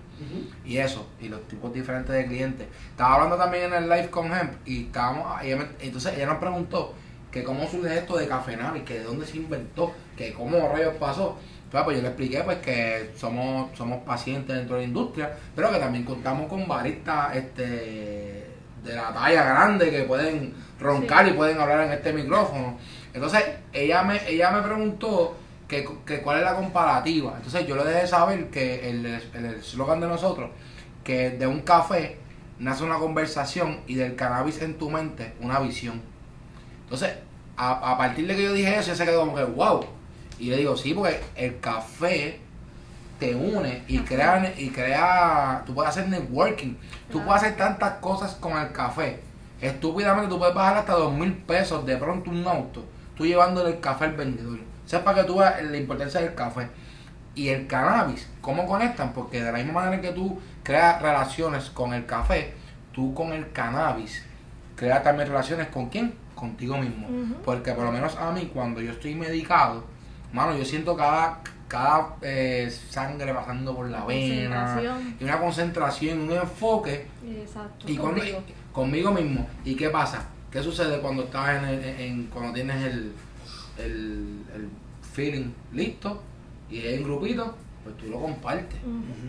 [0.64, 2.68] y eso, y los tipos diferentes de clientes.
[2.92, 6.38] Estaba hablando también en el live con Hemp y estábamos, ella me- entonces ella nos
[6.38, 6.94] preguntó
[7.34, 10.94] que cómo surge esto de Café Navi, que de dónde se inventó, que cómo rayos
[11.00, 11.38] pasó.
[11.64, 15.72] Entonces, pues yo le expliqué pues que somos, somos pacientes dentro de la industria, pero
[15.72, 18.48] que también contamos con baristas este,
[18.84, 22.78] de la talla grande que pueden roncar y pueden hablar en este micrófono.
[23.12, 25.36] Entonces, ella me, ella me preguntó
[25.68, 27.34] que, que cuál es la comparativa.
[27.38, 30.52] Entonces yo le dejé saber que el el eslogan de nosotros,
[31.04, 32.18] que de un café
[32.60, 36.13] nace una conversación y del cannabis en tu mente una visión.
[36.94, 37.18] Entonces,
[37.58, 39.84] a, a partir de que yo dije eso, ella se quedó como que, wow.
[40.38, 42.40] Y le digo, sí, porque el café
[43.20, 46.76] te une y crea, y crea, tú puedes hacer networking,
[47.10, 47.26] tú Claro.
[47.28, 49.22] puedes hacer tantas cosas con el café.
[49.60, 52.86] Estúpidamente tú puedes bajar hasta dos mil pesos de pronto un auto,
[53.18, 54.60] tú llevándole el café al vendedor.
[54.86, 56.68] O sea, para que tú veas la importancia del café.
[57.34, 59.14] Y el cannabis, ¿cómo conectan?
[59.14, 62.54] Porque de la misma manera que tú creas relaciones con el café,
[62.92, 64.24] tú con el cannabis
[64.76, 66.22] creas también relaciones con quién?
[66.44, 67.08] Contigo mismo.
[67.46, 69.86] Porque por lo menos a mí, cuando yo estoy medicado,
[70.34, 71.40] mano, yo siento cada,
[71.70, 74.82] cada eh, sangre pasando por la vena,
[75.18, 77.90] y una concentración, un enfoque, Exacto.
[77.90, 78.44] y Conmigo.
[78.74, 79.48] conmigo mismo.
[79.64, 80.26] ¿Y qué pasa?
[80.52, 83.14] ¿Qué sucede cuando estás en, el- en- cuando tienes el,
[83.78, 84.70] el, el
[85.14, 86.22] feeling listo
[86.70, 87.56] y es en grupito?
[87.86, 88.80] Pues tú lo compartes.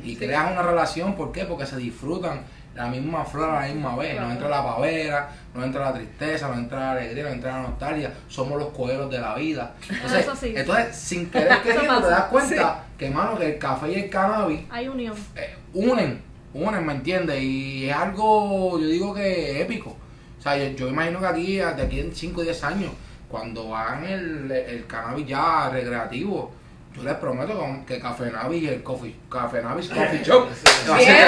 [0.04, 1.44] Y creas una relación, ¿por qué?
[1.44, 2.40] Porque se disfrutan
[2.74, 4.20] la misma flor a la misma vez.
[4.20, 7.62] No entra la pavera, no entra la tristeza, no entra la alegría, no entra la
[7.68, 8.12] nostalgia.
[8.28, 9.74] Somos los coeros de la vida.
[9.88, 10.52] Entonces, Eso sí.
[10.56, 14.60] entonces sin querer queriendo, te das cuenta que, mano, que el café y el cannabis
[14.70, 15.14] Hay unión.
[15.36, 16.20] eh, unen,
[16.52, 17.40] unen, ¿me entiendes?
[17.42, 19.96] Y es algo, yo digo que épico.
[20.38, 22.90] O sea, yo, yo imagino que aquí, de aquí en 5 o 10 años,
[23.28, 26.52] cuando hagan el, el cannabis ya recreativo,
[26.95, 30.47] yo les prometo que- que Café Navis y el coffee, Café Navis Coffee Shop
[30.88, 31.26] va a ser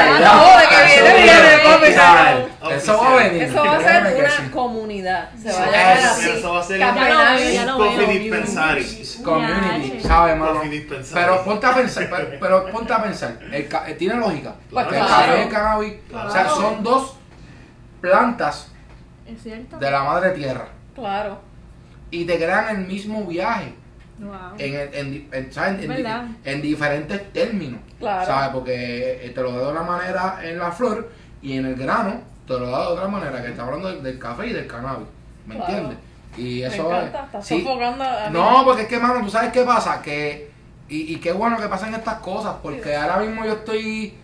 [2.77, 3.43] Eso el va a venir.
[3.43, 4.43] Eso va a ser una sí.
[4.53, 5.31] comunidad.
[5.43, 6.31] Se va a llamar eso- así.
[6.31, 9.07] eso va a ser lo Coffee dispensary.
[9.25, 10.61] Community, ¿sabes, mano?
[11.13, 14.55] Pero ponte a pensar, pero, pero ponte a pensar, el ca- eh, tiene lógica.
[14.71, 15.27] Pues Porque el claro.
[15.27, 17.17] café y el cannabis, o sea, son dos
[18.01, 18.71] plantas
[19.27, 19.79] ¿Es cierto?
[19.79, 20.69] de la madre tierra.
[20.95, 21.41] Claro.
[22.11, 23.75] Y te crean el mismo viaje.
[24.19, 24.35] Wow.
[24.59, 26.37] en, en, en-.
[26.45, 27.81] En diferentes términos.
[27.99, 28.27] Claro.
[28.27, 28.49] ¿Sabes?
[28.51, 31.11] Porque eh, te lo da de una manera en la flor
[31.43, 34.19] y en el grano te lo da de otra manera, que está hablando del, del
[34.19, 35.07] café y del cannabis.
[35.47, 35.73] ¿Me Claro.
[35.73, 35.99] entiendes?
[36.39, 37.25] Y Me eso encanta.
[37.25, 37.61] Estás sí.
[37.63, 38.31] sofocando a.
[38.31, 40.51] No, porque es que, mano, tú sabes qué pasa, que.
[40.89, 44.15] Y, y qué bueno que pasen estas cosas, porque ahora mismo yo estoy.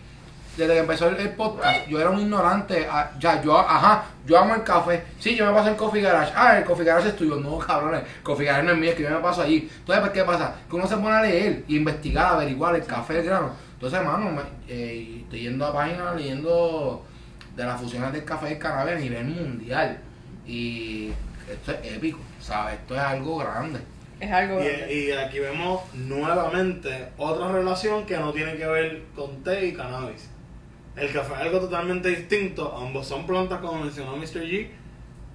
[0.57, 2.87] Desde que empezó el, el podcast, yo era un ignorante.
[2.89, 5.03] ah, Ya, yo, ajá, yo amo el café.
[5.19, 6.31] Sí, yo me paso en Coffee Garage.
[6.35, 7.37] Ah, el Coffee Garage es tuyo.
[7.37, 9.67] No, cabrones, Coffee Garage no es mío, es que yo me paso allí.
[9.79, 10.55] Entonces, pues, ¿qué pasa?
[10.69, 13.51] Que uno se pone a leer, investigar, averiguar el café, el grano.
[13.73, 14.41] Entonces, hermano, me-
[14.73, 17.03] eh, estoy yendo a páginas leyendo
[17.55, 19.97] de las fusiones del café y del cannabis a nivel mundial.
[20.45, 21.11] Y
[21.51, 22.75] esto es épico, ¿sabes?
[22.75, 23.79] Esto es algo grande.
[24.19, 24.59] Es algo.
[24.61, 29.73] Y, y aquí vemos nuevamente otra relación que no tiene que ver con té y
[29.73, 30.29] cannabis.
[30.95, 34.43] El café es algo totalmente distinto, ambos son plantas como mencionó Mr.
[34.45, 34.67] G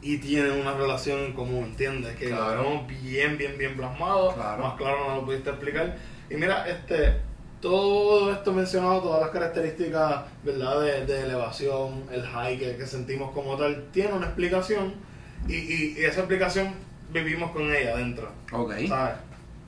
[0.01, 2.15] y tienen una relación en común, ¿entiendes?
[2.17, 2.55] Que Claro.
[2.55, 4.63] lo vemos bien, bien, bien plasmado, Claro.
[4.63, 5.97] más claro no lo pudiste explicar.
[6.31, 7.15] Y mira, este,
[7.61, 10.81] todo esto mencionado, todas las características, ¿verdad?
[10.81, 14.95] De, de elevación, el high que, que sentimos como tal, tiene una explicación
[15.49, 16.73] y, y- y esa explicación
[17.13, 18.31] vivimos con ella dentro.
[18.53, 18.75] Ok.
[18.87, 19.15] ¿sabes?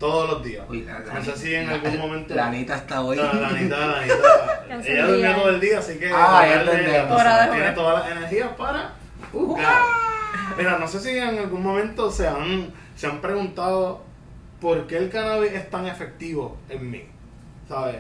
[0.01, 0.65] Todos los días.
[0.69, 2.35] Uy, la- no sé si en la- algún momento.
[2.35, 3.17] La Anita está hoy.
[3.19, 4.83] No, la Anita, la Anita.
[4.93, 6.11] Ella durmió todo el día, así que.
[6.13, 7.23] Ah, ya entendemos.
[7.53, 8.95] Tiene todas las energías para.
[9.31, 9.83] jugar.
[10.57, 14.03] Mira, no sé si en algún momento se han, se han preguntado
[14.61, 17.05] por qué el cannabis es tan efectivo en mí.
[17.69, 17.97] ¿Sabes?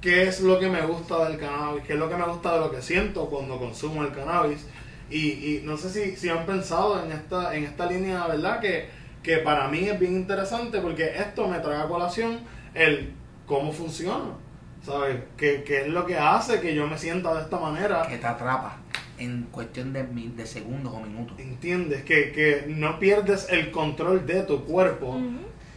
[0.00, 1.82] ¿Qué es lo que me gusta del cannabis?
[1.84, 4.66] ¿Qué es lo que me gusta de lo que siento cuando consumo el cannabis?
[5.10, 5.18] Y,
[5.56, 8.60] y no sé si, si han pensado en esta, en esta línea, ¿verdad?
[8.60, 8.88] Que,
[9.22, 12.40] que para mí es bien interesante porque esto me trae a colación
[12.74, 13.12] el
[13.46, 14.36] cómo funciona.
[14.82, 15.18] ¿Sabes?
[15.36, 18.06] ¿Qué, qué es lo que hace que yo me sienta de esta manera?
[18.08, 18.78] Que te atrapa
[19.18, 21.38] en cuestión de, de segundos o minutos.
[21.38, 22.02] ¿Entiendes?
[22.04, 25.20] Que, que no pierdes el control de tu cuerpo,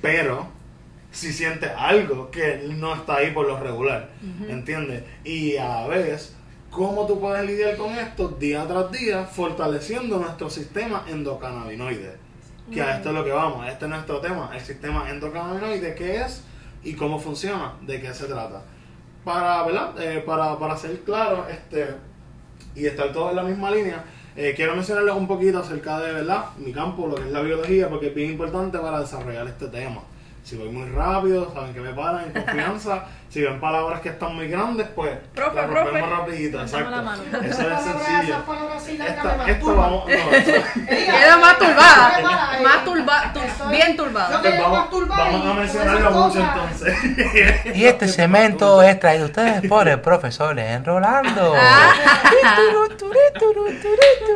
[0.01, 0.47] pero
[1.11, 4.09] si sientes algo que no está ahí por lo regular.
[4.47, 5.03] ¿Entiendes?
[5.25, 6.33] Y a la vez,
[6.71, 12.22] ¿cómo tú puedes lidiar con esto día tras día, fortaleciendo nuestro sistema endocannabinoide?
[12.73, 16.21] Que a esto es lo que vamos, este es nuestro tema, el sistema endocannabinoide, ¿qué
[16.21, 16.43] es
[16.83, 17.73] y cómo funciona?
[17.81, 18.63] ¿De qué se trata?
[19.23, 20.01] Para, ¿verdad?
[20.01, 21.95] Eh, para, para ser claro, este,
[22.75, 24.03] y estar todos en la misma línea,
[24.35, 27.89] eh, quiero mencionarles un poquito acerca de verdad mi campo, lo que es la biología,
[27.89, 30.01] porque es bien importante para desarrollar este tema.
[30.43, 33.05] Si voy muy rápido, saben que me paran en confianza.
[33.29, 36.15] si ven palabras que están muy grandes, pues Profe, las rompemos profe.
[36.21, 36.61] rapidito.
[36.61, 36.89] Exacto.
[36.91, 37.23] la mano.
[37.41, 38.35] Eso es sencillo.
[39.07, 42.59] Esta, esto vamos, no, Queda más turbada.
[42.61, 44.41] Más turba, tu- estoy- bien turbada.
[44.61, 47.75] vamos, vamos a mencionarlo mucho entonces.
[47.75, 51.55] Y este cemento es traído a ustedes por el profesor Enrolando.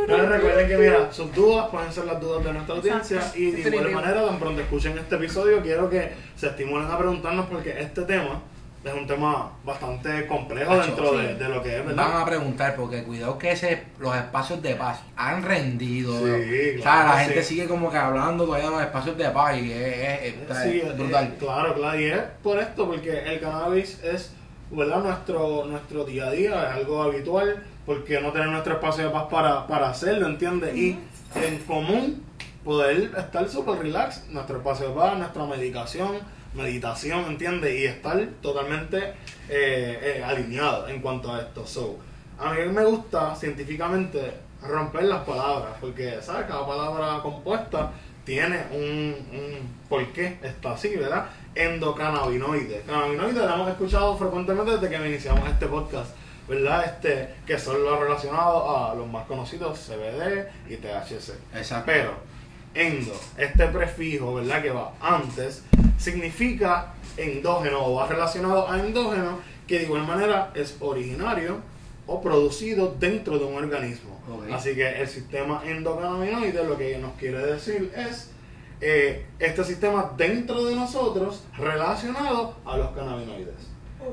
[0.08, 3.70] Pero recuerden que, mira, sus dudas pueden ser las dudas de nuestra audiencia y de
[3.70, 5.97] igual manera, tan pronto escuchen este episodio, quiero que
[6.36, 8.42] se estimulen a preguntarnos porque este tema
[8.84, 11.18] es un tema bastante complejo dentro sí.
[11.18, 12.22] de, de lo que es, Van ¿verdad?
[12.22, 16.14] a preguntar, porque cuidado que ese, los espacios de paz han rendido.
[16.14, 16.32] Sí, bro.
[16.36, 17.50] o sea, claro la que gente sí.
[17.56, 20.80] sigue como que hablando todavía de los espacios de paz y es, es- es- Sí,
[20.80, 21.36] es eh, brutal.
[21.40, 24.32] claro, claro, y es por esto, porque el cannabis es,
[24.72, 25.04] ¿verdad?
[25.04, 29.26] Nuestro, nuestro día a día, es algo habitual, porque no tener nuestro espacio de paz
[29.30, 30.76] para, para hacerlo, ¿entiendes?
[30.78, 31.00] Y
[31.36, 32.24] en común
[32.68, 36.20] poder estar súper relax, nuestro espacio de paz, nuestra medicación,
[36.54, 37.80] meditación, ¿entiendes?
[37.80, 38.98] Y estar totalmente
[39.48, 41.66] eh, eh, alineado en cuanto a esto.
[41.66, 41.98] So,
[42.38, 46.46] a mí me gusta científicamente romper las palabras, porque, ¿sabes?
[46.48, 47.94] Cada palabra compuesta
[48.26, 51.26] tiene un, un por qué está así, ¿verdad?
[51.56, 52.84] Endocannabinoides.
[52.84, 56.10] Cannabinoides lo hemos escuchado frecuentemente desde que iniciamos este podcast,
[56.50, 56.84] ¿verdad?
[56.84, 61.32] Este, que son los relacionados a los más conocidos CBD y THC.
[61.56, 61.86] Exacto.
[61.86, 62.37] Pero,
[62.78, 64.62] endo, este prefijo, ¿verdad?
[64.62, 65.64] Que va antes,
[65.98, 71.58] significa endógeno o va relacionado a endógeno, que de igual manera es originario
[72.06, 74.18] o producido dentro de un organismo.
[74.32, 74.52] Ok.
[74.54, 78.32] Así que el sistema endocannabinoide lo que nos quiere decir es
[78.80, 83.56] eh, este sistema dentro de nosotros relacionado a los cannabinoides.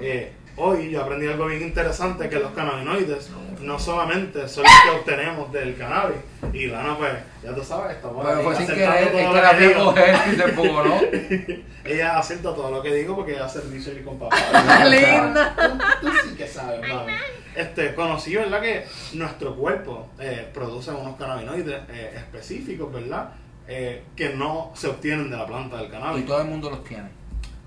[0.00, 5.00] Eh, hoy yo aprendí algo bien interesante, que los cannabinoides no solamente son los que
[5.00, 6.16] obtenemos del cannabis.
[6.54, 9.32] Y Lana, pues, ya tú sabes, está por Pero fue sin querer, todo es lo
[9.34, 9.84] que la vi digo.
[9.86, 11.00] coger y se empujó, ¿no?
[11.84, 14.36] Ella acepta todo lo que digo porque ella hace research con papá.
[14.86, 15.54] Linda.
[16.00, 17.12] Tú, tú sí que sabes, mami.
[17.54, 18.62] Este, conocí, ¿verdad?
[18.62, 23.30] Que nuestro cuerpo eh, produce unos cannabinoides eh, específicos, ¿verdad?
[23.68, 26.24] Eh, que no se obtienen de la planta del Y cannabis.
[26.26, 27.08] todo el mundo los tiene.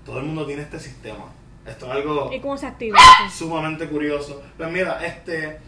[0.04, 1.26] Todo el mundo tiene este sistema.
[1.66, 2.98] Esto es algo ¿Y cómo se activa?
[3.30, 4.42] sumamente curioso.
[4.56, 5.58] Pues mira, este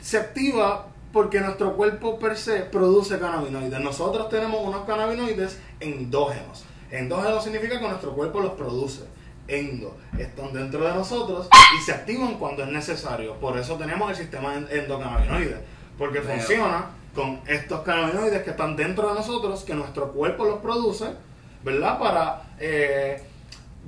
[0.00, 0.86] se activa
[1.16, 3.80] Porque nuestro cuerpo per se produce cannabinoides.
[3.80, 6.66] Nosotros tenemos unos cannabinoides endógenos.
[6.90, 9.04] Endógenos significa que nuestro cuerpo los produce.
[9.48, 9.96] Endo.
[10.18, 11.48] Están dentro de nosotros
[11.78, 13.32] y se activan cuando es necesario.
[13.36, 15.56] Por eso tenemos el sistema en- endocannabinoide.
[15.96, 21.06] Porque funciona con estos cannabinoides que están dentro de nosotros, que nuestro cuerpo los produce,
[21.64, 21.98] ¿verdad?
[21.98, 23.22] Para eh,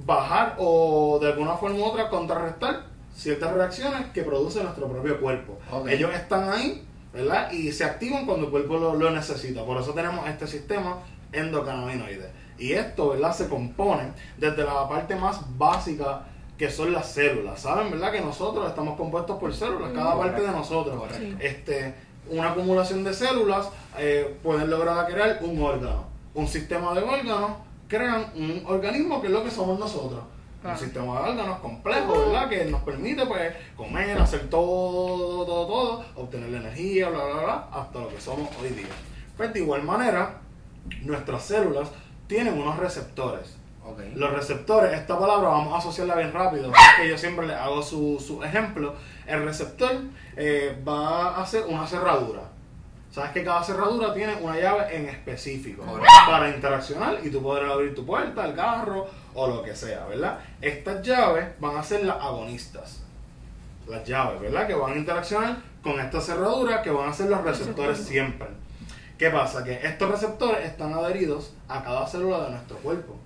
[0.06, 5.58] bajar o de alguna forma u otra contrarrestar ciertas reacciones que produce nuestro propio cuerpo.
[5.90, 7.50] Ellos están ahí, ¿verdad?
[7.52, 9.64] Y se activan cuando el cuerpo lo, lo necesita.
[9.64, 10.98] Por eso tenemos este sistema
[11.32, 12.30] endocannabinoide.
[12.58, 13.32] Y esto, ¿verdad?
[13.34, 16.26] Se compone desde la parte más básica
[16.58, 17.60] que son las células.
[17.60, 18.12] ¿Saben, verdad?
[18.12, 21.02] Que nosotros estamos compuestos por células, cada parte de nosotros.
[21.38, 21.94] Este,
[22.28, 26.06] una acumulación de células eh, pueden lograr crear un órgano.
[26.34, 27.52] Un sistema de órganos
[27.86, 30.20] crean un organismo que es lo que somos nosotros.
[30.60, 30.76] Claro.
[30.76, 32.48] Un sistema de órganos complejo, ¿verdad?
[32.48, 37.68] Que nos permite pues comer, hacer todo, todo, todo, obtener la energía, bla, bla, bla,
[37.72, 38.88] hasta lo que somos hoy día.
[39.36, 40.40] Pues de igual manera,
[41.02, 41.90] nuestras células
[42.26, 43.58] tienen unos receptores.
[44.14, 48.22] Los receptores, esta palabra vamos a asociarla bien rápido, que yo siempre le hago su,
[48.24, 48.94] su ejemplo.
[49.26, 49.90] El receptor
[50.36, 52.42] eh, va a hacer una cerradura.
[53.10, 55.82] Sabes que cada cerradura tiene una llave en específico
[56.26, 60.38] para interaccionar y tú podrás abrir tu puerta, el carro o lo que sea, ¿verdad?
[60.60, 63.00] Estas llaves van a ser las agonistas.
[63.86, 64.66] Las llaves, ¿verdad?
[64.66, 68.48] Que van a interaccionar con esta cerradura que van a ser los receptores siempre.
[69.16, 69.64] ¿Qué pasa?
[69.64, 73.16] Que estos receptores están adheridos a cada célula de nuestro cuerpo.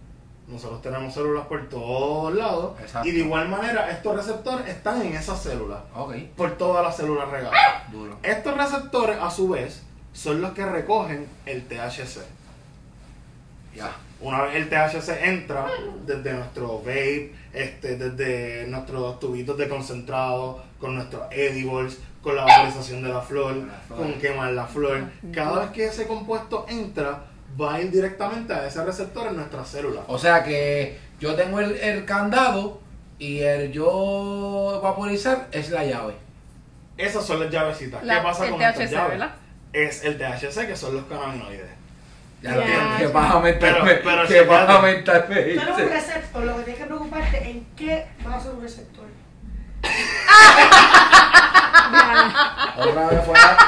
[0.48, 3.08] Nosotros tenemos células por todos lados Exacto.
[3.08, 6.14] y de igual manera estos receptores están en esas células, Ok.
[6.36, 7.90] por todas las células regadas.
[7.90, 8.18] Duro.
[8.22, 9.82] Estos receptores a su vez
[10.12, 12.20] son los que recogen el THC.
[13.74, 13.90] Ya.
[14.23, 15.66] Una vez el THC entra
[16.07, 23.03] desde nuestro vape, este, desde nuestros tubitos de concentrado, con nuestros edibles, con la vaporización
[23.03, 23.99] de la flor, La flor.
[23.99, 25.05] con quemar la flor.
[25.35, 27.25] Cada vez que ese compuesto entra,
[27.61, 30.05] va a ir directamente a ese receptor en nuestras células.
[30.07, 32.81] O sea que yo tengo el, el candado
[33.18, 36.14] y el yo vaporizar es la llave.
[36.97, 38.05] Esas son las llavecitas.
[38.05, 39.11] La- ¿Qué pasa el con THC, estas llaves?
[39.18, 39.35] ¿verdad?
[39.73, 41.66] Es el THC, que son los cannabinoides.
[42.43, 42.97] Ya Ya.
[42.99, 43.09] Que ya.
[43.11, 43.78] baja mental.
[43.82, 44.49] Pero- pero que chequéate.
[44.49, 45.26] baja mental.
[45.28, 48.53] me Tú eres un receptor, lo que tienes que preocuparte en qué va a ser
[48.53, 49.05] un receptor.
[52.78, 53.59] Otra vez fuera,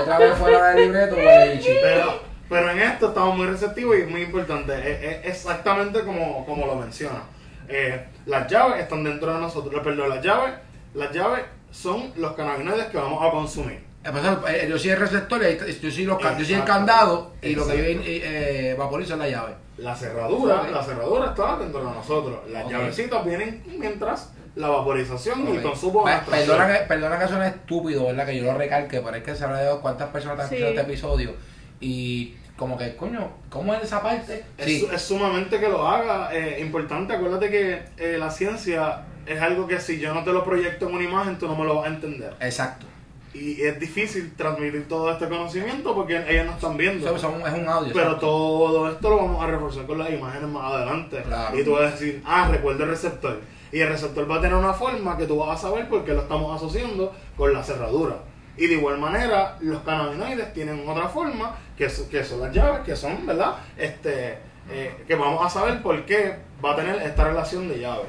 [0.00, 1.16] otra vez fuera del libreto.
[1.16, 4.72] Pero, pero en esto estamos muy receptivos y es muy importante.
[4.74, 7.22] Es, es exactamente como, como lo menciona.
[7.68, 9.82] Eh, las llaves están dentro de nosotros.
[9.82, 10.54] Perdón, las llaves,
[10.94, 13.84] las llaves son los cannabinoides que vamos a consumir.
[14.04, 17.54] Eh, pues, eh, Yo soy el receptor, yo soy, los yo soy el candado y
[17.54, 18.02] lo que yo Exacto.
[18.08, 19.52] eh, vaporizo es la llave.
[19.78, 22.40] La cerradura, la cerradura está dentro de nosotros.
[22.50, 22.70] Las Ok.
[22.72, 28.06] llavecitas vienen mientras la vaporización y el consumo de Perdona que, perdona que suene estúpido,
[28.06, 28.26] ¿verdad?
[28.26, 30.54] Que yo lo recalque, pero es que se de cuántas personas han Sí.
[30.56, 31.34] escuchado este episodio
[31.80, 34.44] y como que, coño, ¿cómo es esa parte?
[34.58, 36.30] Es, Sí, es sumamente que lo haga.
[36.34, 40.44] eh, importante, acuérdate que eh, la ciencia es algo que si yo no te lo
[40.44, 42.34] proyecto en una imagen, tú no me lo vas a entender.
[42.40, 42.86] exacto.
[43.34, 47.06] Y es difícil transmitir todo este conocimiento porque ellos no están viendo.
[47.18, 47.92] Son- es un audio.
[47.94, 51.22] Pero todo esto lo vamos a reforzar con las imágenes más adelante.
[51.22, 51.58] Claro.
[51.58, 53.40] Y tú vas a decir, ah, recuerdo el receptor.
[53.72, 56.12] Y el receptor va a tener una forma que tú vas a saber por qué
[56.12, 58.16] lo estamos asociando con la cerradura.
[58.58, 62.80] Y de igual manera, los cannabinoides tienen otra forma, que, so- que son las llaves,
[62.84, 63.54] que son, ¿verdad?
[63.78, 64.36] Este,
[64.70, 68.04] eh, que vamos a saber por qué va a tener esta relación de llave.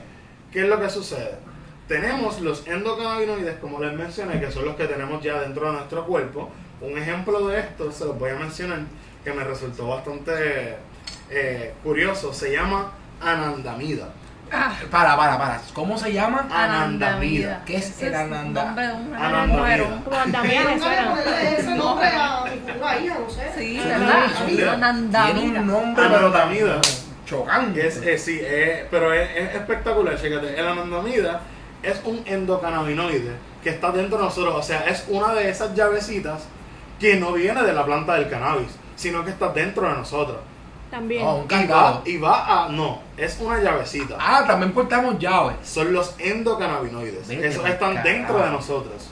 [0.51, 1.32] ¿Qué es lo que sucede?
[1.88, 6.06] Tenemos los endocannabinoides, como les mencioné, que son los que tenemos ya dentro de nuestro
[6.06, 6.50] cuerpo.
[6.82, 8.80] Un ejemplo de esto, se los voy a mencionar,
[9.24, 10.78] que me resultó bastante
[11.30, 14.10] eh, curioso, se llama anandamida.
[14.92, 15.62] Para, para, para.
[15.74, 16.48] ¿Cómo se llama?
[16.52, 17.64] Anandamida.
[17.66, 19.84] ¿Qué es el ananda- nombre de un Anandamida.
[23.58, 23.80] Sí,
[25.58, 26.82] un nombre Anandamida.
[27.26, 27.88] chocante.
[27.88, 30.60] Es, eh, sí, eh, pero es, es espectacular, fíjate.
[30.60, 31.42] El anandamida
[31.84, 34.56] es un endocannabinoide que está dentro de nosotros.
[34.56, 36.44] O sea, es una de esas llavecitas
[37.00, 40.38] que no viene de la planta del cannabis, sino que está dentro de nosotros.
[40.90, 41.26] También.
[41.26, 42.70] Oh, un Y va, y va a.
[42.70, 44.16] No, es una llavecita.
[44.20, 45.56] Ah, también portamos llaves.
[45.64, 47.28] Son los endocannabinoides.
[47.28, 48.08] Vete Esos están carajo.
[48.08, 49.10] dentro de nosotros.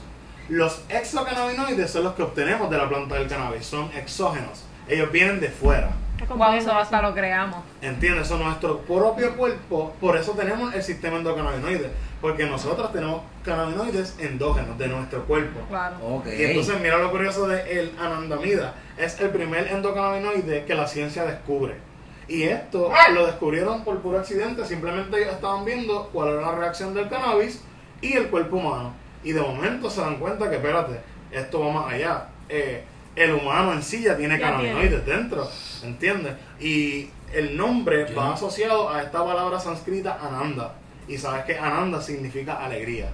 [0.48, 3.66] Los exocannabinoides son los que obtenemos de la planta del cannabis.
[3.66, 4.64] Son exógenos.
[4.88, 5.90] Ellos vienen de fuera.
[6.28, 7.62] Wow, eso hasta lo creamos.
[7.80, 8.26] ¿Entiendes?
[8.26, 11.90] Eso nuestro propio cuerpo, por eso tenemos el sistema endocannabinoide,
[12.20, 15.60] porque nosotros tenemos cannabinoides endógenos de nuestro cuerpo.
[15.68, 15.96] Claro.
[16.00, 16.26] Ok.
[16.26, 21.24] Y entonces mira lo curioso de el anandamida, es el primer endocannabinoide que la ciencia
[21.24, 21.76] descubre.
[22.28, 26.94] Y esto lo descubrieron por puro accidente, simplemente ellos estaban viendo cuál era la reacción
[26.94, 27.62] del cannabis
[28.00, 28.94] y el cuerpo humano.
[29.24, 31.00] Y de momento se dan cuenta que, espérate,
[31.30, 32.28] esto va más allá.
[32.48, 32.84] eh,
[33.16, 35.48] el humano en sí ya tiene Ya cannabinoides dentro,
[35.82, 36.34] ¿entiendes?
[36.60, 38.14] Y el nombre Sí.
[38.14, 40.72] va asociado a esta palabra sánscrita Ananda.
[41.08, 43.08] Y sabes que Ananda significa alegría.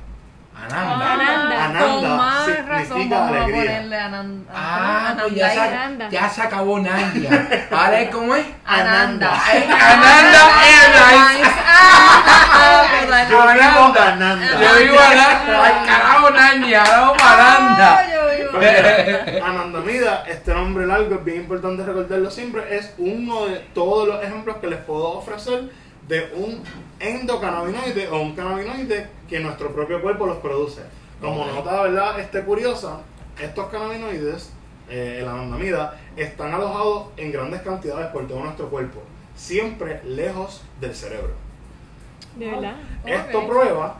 [0.54, 1.12] Ananda.
[1.12, 1.54] Ananda.
[1.54, 4.06] Con Ananda más significa razón alegría.
[4.06, 4.52] Ananda.
[4.52, 6.08] Ah, pues ya se, Ananda.
[6.10, 7.66] ya se acabó Nandia.
[7.70, 8.46] Ahora, ¿cómo es?
[8.66, 9.32] Ananda.
[9.32, 11.48] Ananda Airlines.
[11.66, 12.84] Ah,
[13.30, 14.12] Yo vivo Ananda.
[14.12, 14.46] Ananda.
[14.60, 15.64] Yo vivo Ananda.
[15.64, 16.82] Ay, carajo, Nandia.
[16.84, 18.04] Vamos para Ananda.
[19.28, 24.22] Mira, Anandamida, este nombre largo es bien importante recordarlo siempre, es uno de todos los
[24.22, 25.70] ejemplos que les puedo ofrecer
[26.08, 26.62] de un
[27.00, 30.80] endocannabinoide o un cannabinoide que nuestro propio cuerpo los produce.
[31.20, 31.52] Como Ok.
[31.54, 32.20] nota, ¿verdad?
[32.20, 33.00] Este curiosa,
[33.40, 34.52] estos cannabinoides,
[34.88, 39.02] eh, el anandamida, están alojados en grandes cantidades por todo nuestro cuerpo,
[39.36, 41.34] siempre lejos del cerebro.
[42.36, 42.74] De verdad.
[43.04, 43.96] Esto prueba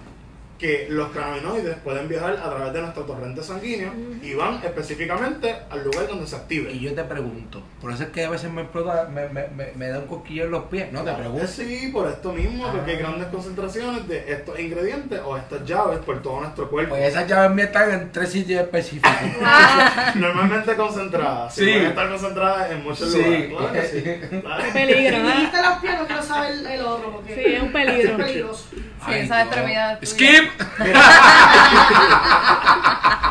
[0.59, 3.93] que los cannabinoides pueden viajar a través de nuestro torrente sanguíneo
[4.23, 6.73] y van específicamente al lugar donde se active.
[6.73, 9.73] Y yo te pregunto, por eso es que a veces me explota, me, me, me,
[9.77, 10.91] me da un cosquillo en los pies.
[10.93, 11.47] No te pregunto.
[11.47, 13.01] Sí, por esto mismo, porque hay Ah.
[13.01, 16.97] grandes concentraciones de estos ingredientes o estas llaves por todo nuestro cuerpo.
[16.97, 19.11] Pues esas llaves mías están en tres sitios específicos.
[20.17, 21.55] Normalmente concentradas.
[21.55, 21.65] Sí.
[21.65, 21.71] Sí.
[21.71, 23.19] Pueden estar concentradas en muchos Sí.
[23.49, 23.49] lugares.
[23.49, 24.39] Claro que sí.
[24.43, 24.65] Claro.
[24.65, 25.29] Qué peligro, Si ¿no?
[25.69, 27.13] los pies, no quiero saber el, otro.
[27.13, 28.11] Porque Sí, es un peligro.
[28.19, 28.65] Es peligroso.
[28.73, 29.43] Sí, Ay, esa no.
[29.45, 29.99] extremidad.
[30.01, 30.11] tuya.
[30.49, 30.63] Skip.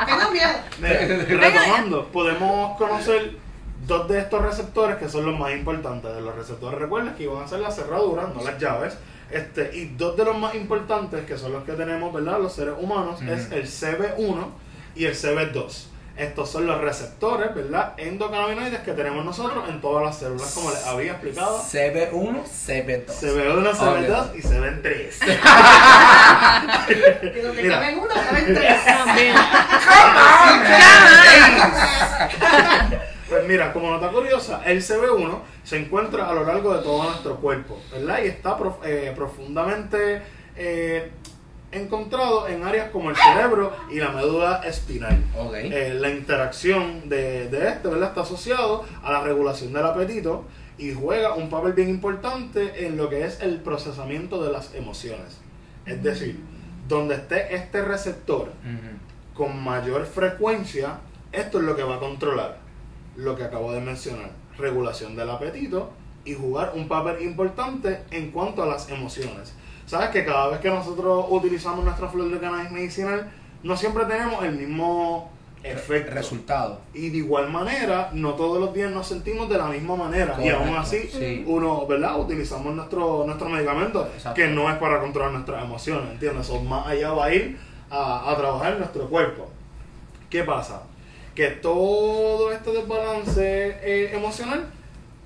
[0.06, 0.50] Tengan miedo.
[0.80, 1.00] Mira,
[1.42, 3.38] retomando, podemos conocer
[3.86, 6.80] dos de estos receptores que son los más importantes de los receptores.
[6.80, 8.98] Recuerden que iban a ser las cerraduras, no las llaves.
[9.30, 12.40] Este, y dos de los más importantes, que son los que tenemos, ¿verdad?
[12.40, 14.46] Los seres humanos, es el CB1
[14.96, 15.88] y el CB2.
[16.18, 17.94] Estos son los receptores, ¿verdad?
[17.98, 21.60] Endocannabinoides que tenemos nosotros en todas las células, como les había explicado.
[21.62, 23.06] CB1, CB2.
[23.06, 24.82] CB1, CB2 y CB3.
[27.34, 27.80] De donde Mira.
[27.80, 28.86] caben uno, caben tres.
[29.06, 29.36] También.
[33.30, 37.36] Pues mira, como nota curiosa, el CB1 se encuentra a lo largo de todo nuestro
[37.36, 38.20] cuerpo, ¿verdad?
[38.24, 40.22] Y está prof- eh, profundamente
[40.56, 41.12] eh,
[41.72, 45.22] encontrado en áreas como el cerebro y la médula espinal.
[45.54, 48.10] Eh, la interacción de, de este, ¿verdad?
[48.10, 50.46] Está asociado a la regulación del apetito
[50.78, 55.40] y juega un papel bien importante en lo que es el procesamiento de las emociones.
[55.86, 56.40] Es decir,
[56.88, 58.52] donde esté este receptor
[59.34, 61.00] con mayor frecuencia,
[61.32, 62.68] esto es lo que va a controlar
[63.18, 65.90] lo que acabo de mencionar, regulación del apetito
[66.24, 69.54] y jugar un papel importante en cuanto a las emociones.
[69.88, 73.32] Sabes que cada vez que nosotros utilizamos nuestra flor de cannabis medicinal,
[73.64, 75.32] no siempre tenemos el mismo
[75.64, 76.14] efecto.
[76.14, 76.82] Resultado.
[76.94, 80.38] Y de igual manera, no todos los días nos sentimos de la misma manera.
[80.44, 81.44] y aún así, sí.
[81.48, 82.20] uno, ¿verdad?
[82.20, 84.36] Utilizamos nuestro, nuestro medicamento, Exacto.
[84.36, 86.48] que no es para controlar nuestras emociones, ¿entiendes?
[86.48, 87.58] Eso más allá va a ir
[87.90, 89.50] a, a trabajar en nuestro cuerpo.
[90.30, 90.84] ¿Qué pasa?
[91.34, 94.66] Que todo este desbalance eh, emocional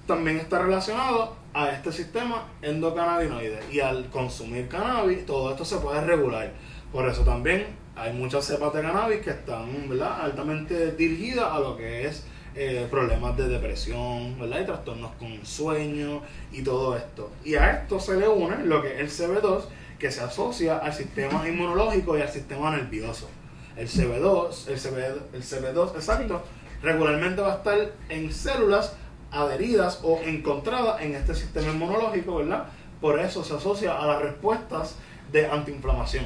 [0.06, 3.60] también está relacionado a este sistema endocannabinoide.
[3.72, 6.52] Y al consumir cannabis, todo esto se puede regular.
[6.92, 10.22] Por eso también hay muchas cepas de cannabis que están ¿verdad?
[10.22, 14.62] altamente dirigidas a lo que es eh, problemas de depresión, ¿verdad?
[14.62, 16.22] Y trastornos con sueño
[16.52, 17.32] y todo esto.
[17.46, 19.64] Y a esto se le une lo que es el CB2,
[19.98, 23.30] que se asocia al sistema inmunológico y al sistema nervioso.
[23.78, 24.98] El CB2, el, CB,
[25.34, 26.44] el CB2, exacto,
[26.82, 28.98] regularmente va a estar en células
[29.32, 32.66] adheridas o encontradas en este sistema inmunológico, ¿verdad?
[33.00, 34.98] Por eso se asocia a las respuestas
[35.32, 36.26] de antiinflamación.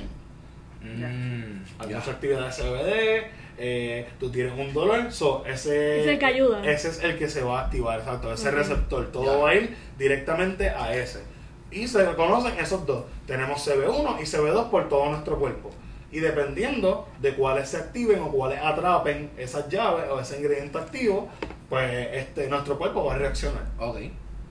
[0.82, 1.97] Mm, Hay ya.
[1.99, 6.64] mucha actividad de CBD, eh, tú tienes un dolor, so ese, Es el que ayuda.
[6.70, 9.76] ese es el que se va a activar, exacto, ese receptor, todo va a ir
[9.97, 11.24] directamente a ese.
[11.72, 13.06] Y se reconocen esos dos.
[13.26, 15.72] Tenemos CB1 y CB2 por todo nuestro cuerpo.
[16.16, 21.28] Y dependiendo de cuáles se activen o cuáles atrapen esas llaves o ese ingrediente activo,
[21.68, 23.63] pues este, nuestro cuerpo va a reaccionar.
[23.78, 23.97] Ok.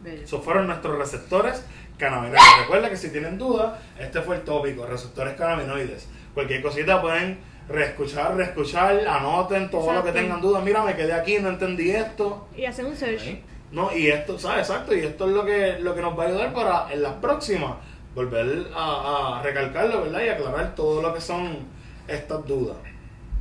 [0.05, 1.65] Esos fueron nuestros receptores
[1.97, 2.43] cannabinoides.
[2.61, 6.07] Recuerda que si tienen dudas, este fue el tópico, receptores cannabinoides.
[6.35, 10.63] Cualquier cosita pueden reescuchar, reescuchar, anoten todo lo que tengan dudas.
[10.63, 12.47] Mira, me quedé aquí, no entendí esto.
[12.55, 13.39] Y hacer un search.
[13.73, 14.69] No, y esto, ¿sabes?
[14.69, 17.15] Exacto, y esto es lo que, lo que nos va a ayudar para en las
[17.15, 17.77] próximas
[18.15, 20.23] volver a, a recalcarlo, ¿verdad?
[20.25, 21.59] Y aclarar todo lo que son
[22.07, 22.77] estas dudas.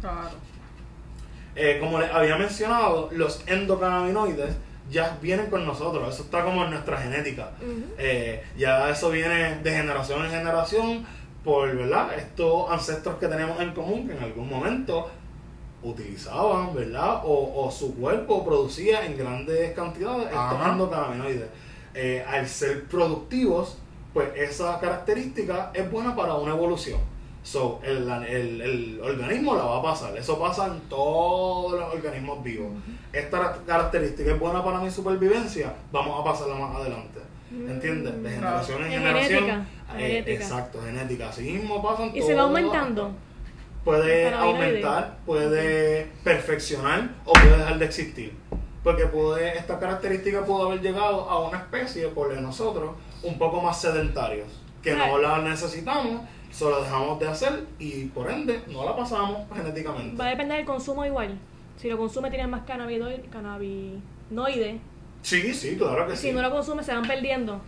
[0.02, 0.30] Claro.
[1.56, 4.56] Eh, como les había mencionado, los endocannabinoides
[4.90, 7.52] ya vienen con nosotros, eso está como en nuestra genética.
[7.98, 11.06] Eh, ya eso viene de generación en generación
[11.44, 12.18] por ¿verdad?
[12.18, 15.10] estos ancestros que tenemos en común que en algún momento
[15.84, 17.22] utilizaban, ¿verdad?
[17.24, 21.50] O, o su cuerpo producía en grandes cantidades estos endocannabinoides.
[21.94, 23.78] Eh, al ser productivos,
[24.14, 27.00] pues esa característica es buena para una evolución.
[27.44, 30.16] So, el, el, el organismo la va a pasar.
[30.18, 32.72] Eso pasa en todos los organismos vivos.
[33.12, 37.20] Esta característica es buena para mi supervivencia, vamos a pasarla más adelante.
[37.52, 38.24] ¿Entiendes?
[38.24, 39.44] De generación en generación.
[39.44, 40.44] genética, eh, genética.
[40.44, 41.30] exacto, genética.
[41.30, 43.12] Así mismo pasan Y se va aumentando.
[43.84, 48.34] Puede aumentar, puede perfeccionar o puede dejar de existir.
[48.84, 52.92] Porque puede, esta característica pudo haber llegado a una especie, por nosotros,
[53.24, 54.48] un poco más sedentarios,
[54.82, 56.22] que no la necesitamos,
[56.52, 60.16] solo dejamos de hacer y por ende no la pasamos genéticamente.
[60.18, 61.38] Va a depender del consumo igual.
[61.78, 64.80] Si lo consume tiene más cannabinoide, cannabinoide.
[65.22, 66.34] Sí, sí, claro que Si sí.
[66.34, 67.62] no lo consume se van perdiendo.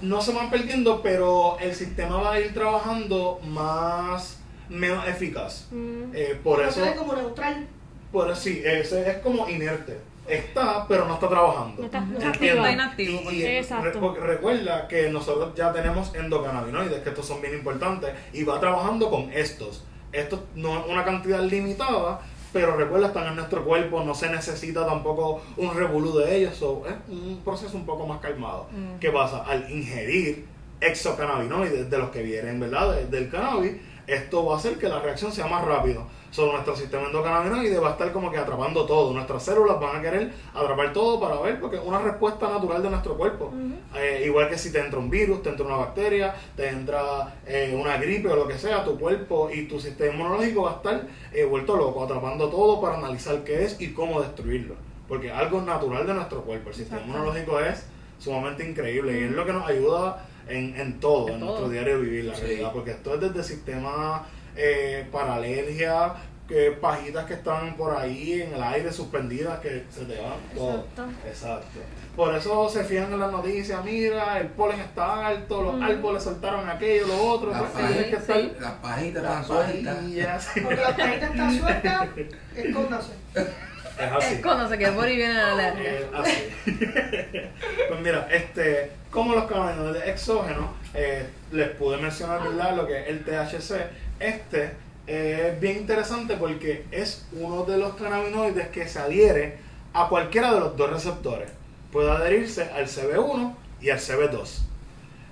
[0.00, 5.68] No se van perdiendo, pero el sistema va a ir trabajando más, menos eficaz.
[5.70, 6.10] Mm.
[6.14, 7.66] Eh, por Pero eso, ve como neutral.
[8.10, 9.98] por sí, ese es como inerte.
[10.28, 11.80] Está, pero no está trabajando.
[11.80, 13.84] No está, no está inactivo, Y- porque- y Exacto.
[13.90, 18.60] re- porque recuerda que nosotros ya tenemos endocannabinoides, que estos son bien importantes, y va
[18.60, 19.84] trabajando con estos.
[20.12, 22.20] Estos no es una cantidad limitada,
[22.52, 26.82] pero recuerda, están en nuestro cuerpo, no se necesita tampoco un revolú de ellos, so,
[26.86, 28.68] es un proceso un poco más calmado.
[28.70, 28.98] Mm.
[29.00, 29.42] ¿Qué pasa?
[29.44, 30.46] Al ingerir
[30.80, 32.92] exocannabinoides de los que vienen, ¿verdad?
[32.94, 33.72] De- del cannabis,
[34.06, 36.06] esto va a hacer que la reacción sea más rápido.
[36.32, 39.12] So, nuestro sistema endocannabinoide va a estar como que atrapando todo.
[39.12, 42.88] Nuestras células van a querer atrapar todo para ver, porque es una respuesta natural de
[42.88, 43.52] nuestro cuerpo.
[43.94, 47.76] Eh, igual que si te entra un virus, te entra una bacteria, te entra eh,
[47.78, 51.06] una gripe o lo que sea, tu cuerpo y tu sistema inmunológico va a estar
[51.34, 54.74] eh, vuelto loco, atrapando todo para analizar qué es y cómo destruirlo.
[55.06, 56.70] Porque algo natural de nuestro cuerpo.
[56.70, 57.84] El sistema inmunológico es
[58.18, 62.00] sumamente increíble y es lo que nos ayuda en, en todo, en, En nuestro diario
[62.00, 62.40] vivir, la Sí.
[62.42, 62.72] realidad.
[62.72, 64.24] Porque esto es desde sistema
[64.56, 66.14] eh, para alergia,
[66.48, 70.70] que pajitas que están por ahí en el aire suspendidas que se te van todo.
[70.70, 71.04] Exacto.
[71.26, 71.80] Exacto.
[72.16, 75.82] Por eso se fijan en las noticias, mira, el polen está alto, los Ujú.
[75.82, 78.52] árboles soltaron aquello, lo otro, La pues tienes que estar sí.
[78.60, 79.46] Las pajitas las están
[81.58, 82.08] sueltas.
[82.08, 83.12] Porque escóndase.
[83.34, 84.34] Es así.
[84.34, 85.90] Es cuando se quede por ahí viene la alergia.
[85.90, 86.54] Eh, así.
[87.88, 92.76] pues mira, este, como los cannabinoides exógenos, eh, les pude mencionar ¿verdad?
[92.76, 93.86] lo que es el THC.
[94.18, 94.72] Este
[95.06, 99.58] eh, es bien interesante porque es uno de los cannabinoides que se adhiere
[99.92, 101.50] a cualquiera de los dos receptores.
[101.90, 104.60] Puede adherirse al CB1 y al CB2.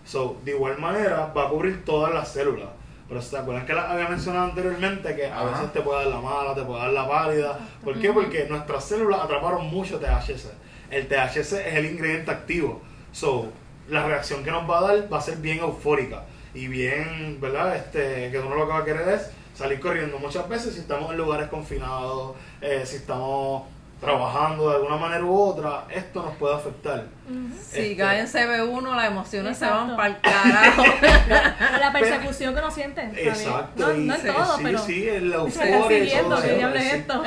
[0.04, 2.68] So, de igual manera, va a cubrir todas las células.
[3.08, 5.14] Pero ¿se acuerdan que las había mencionado anteriormente?
[5.16, 5.50] Que a Ajá.
[5.50, 7.58] veces te puede dar la mala, te puede dar la pálida.
[7.82, 8.12] ¿Por qué?
[8.12, 10.46] Porque nuestras células atraparon mucho THC.
[10.90, 12.80] El THC es el ingrediente activo.
[13.12, 13.48] So,
[13.88, 16.24] la reacción que nos va a dar va a ser bien eufórica.
[16.54, 17.76] Y bien, ¿verdad?
[17.76, 20.18] Este, que uno lo que va a querer es salir corriendo.
[20.18, 23.64] Muchas veces si estamos en lugares confinados, eh, si estamos
[24.00, 27.04] trabajando de alguna manera u otra, esto nos puede afectar.
[27.70, 30.82] Si Este- cae en CB1, las emociones se van para el carajo.
[31.80, 33.02] La persecución que uno siente.
[33.02, 33.28] también.
[33.28, 34.78] Exacto, No, y no es todo, sí, pero.
[34.78, 36.90] sí, euforia y todo es sí.
[36.96, 37.22] esto.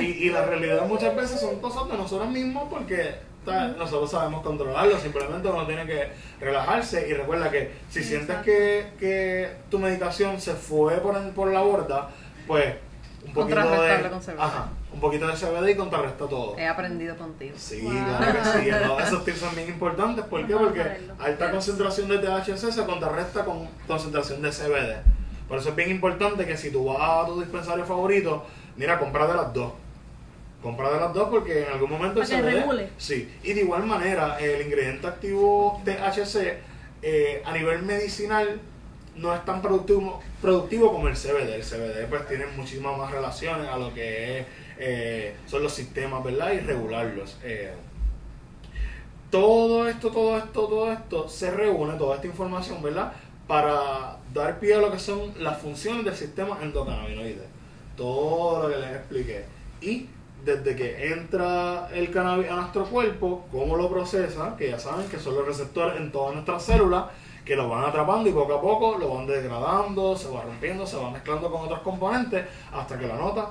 [0.00, 3.14] Y, y la realidad muchas veces son cosas de nosotros mismos porque
[3.52, 6.08] nosotros sabemos controlarlo, simplemente uno tiene que
[6.40, 11.60] relajarse y recuerda que si sientes que, que tu medicación se fue por, por la
[11.60, 12.10] borda,
[12.46, 12.74] pues
[13.26, 14.40] un poquito de, con CBD.
[14.40, 16.56] ajá, un poquito de CBD y contrarresta todo.
[16.58, 17.54] He aprendido contigo.
[17.58, 17.92] Sí, Wow.
[17.92, 18.70] claro que sí.
[18.86, 20.24] no, esos tips son bien importantes.
[20.24, 20.54] ¿Por qué?
[20.54, 20.82] Porque
[21.18, 24.96] alta concentración de THC se contrarresta con concentración de CBD.
[25.48, 28.44] Por eso es bien importante que si tú vas a tu dispensario favorito,
[28.76, 29.72] mira, compra de las dos.
[30.62, 32.42] Compra de las dos porque en algún momento CBD.
[32.42, 32.88] regule.
[32.96, 33.32] Sí.
[33.42, 36.58] Y de igual manera, el ingrediente activo THC
[37.02, 38.60] eh, a nivel medicinal
[39.14, 41.54] no es tan productivo, productivo como el CBD.
[41.54, 44.46] El CBD pues tiene muchísimas más relaciones a lo que es,
[44.78, 46.52] eh, son los sistemas, ¿verdad?
[46.52, 47.36] Y regularlos.
[47.42, 47.72] Eh,
[49.30, 53.12] todo esto, todo esto, todo esto se reúne, toda esta información, ¿verdad?
[53.46, 57.46] Para dar pie a lo que son las funciones del sistema endocannabinoide.
[57.96, 59.44] Todo lo que les expliqué.
[59.80, 60.06] Y
[60.56, 65.18] desde que entra el cannabis a nuestro cuerpo, cómo lo procesa, que ya saben que
[65.18, 67.04] son los receptores en todas nuestras células,
[67.44, 70.96] que lo van atrapando y poco a poco lo van degradando, se va rompiendo, se
[70.96, 73.50] va mezclando con otros componentes hasta que la nota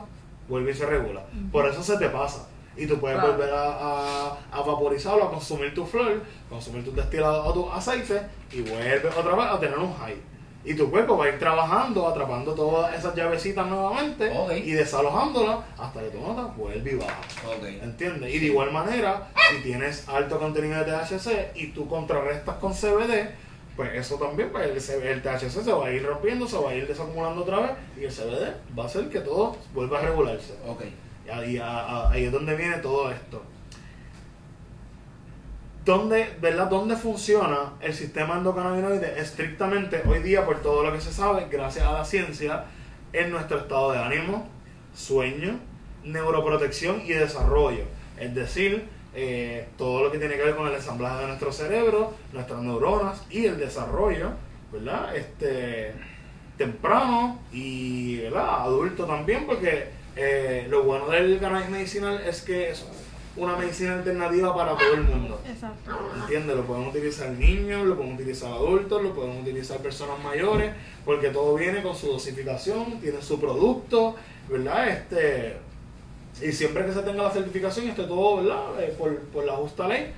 [0.49, 1.21] vuelve y se regula.
[1.51, 2.47] Por eso se te pasa.
[2.75, 3.33] Y tú puedes Claro.
[3.33, 8.21] volver a, a, a vaporizarlo, a consumir tu flor, consumir tus destilados o tus aceites
[8.51, 10.15] y vuelves otra vez a tener un high.
[10.67, 14.29] Y tu cuerpo va a ir trabajando, atrapando todas esas llavecitas nuevamente
[14.65, 17.21] y desalojándolas hasta que tu nota vuelve y baja.
[17.47, 17.63] Ok.
[17.81, 18.35] ¿Entiendes?
[18.35, 23.29] Y de igual manera, si tienes alto contenido de THC y tú contrarrestas con CBD,
[23.77, 26.75] pues eso también, pues el, el THC se va a ir rompiendo, se va a
[26.75, 30.53] ir desacumulando otra vez y el CBD va a hacer que todo vuelva a regularse.
[30.67, 30.81] Ok.
[31.25, 33.41] Y ahí es donde viene todo esto.
[35.87, 36.67] ¿Dónde, ¿verdad?
[36.69, 41.87] ¿Dónde funciona el sistema endocannabinoide estrictamente hoy día por todo lo que se sabe, gracias
[41.87, 42.65] a la ciencia,
[43.13, 44.49] en nuestro estado de ánimo,
[44.93, 45.57] sueño,
[46.03, 47.85] neuroprotección y desarrollo?
[48.19, 48.83] Es decir,
[49.15, 53.23] eh, todo lo que tiene que ver con el ensamblaje de nuestro cerebro, nuestras neuronas
[53.29, 54.31] y el desarrollo,
[54.73, 55.15] ¿verdad?
[55.15, 55.93] Este,
[56.57, 58.63] temprano y ¿verdad?
[58.63, 62.73] adulto también, porque eh, lo bueno del cannabis medicinal es que
[63.37, 65.39] una medicina alternativa para todo el mundo.
[65.47, 65.91] Exacto.
[66.21, 66.55] ¿Entiendes?
[66.55, 70.73] Lo pueden utilizar niños, lo pueden utilizar adultos, lo pueden utilizar personas mayores,
[71.05, 74.15] porque todo viene con su dosificación, tiene su producto,
[74.49, 74.87] ¿verdad?
[74.89, 75.57] Este,
[76.41, 78.81] y siempre que se tenga la certificación y esté todo, ¿verdad?
[78.81, 80.11] Eh, por, por la justa ley,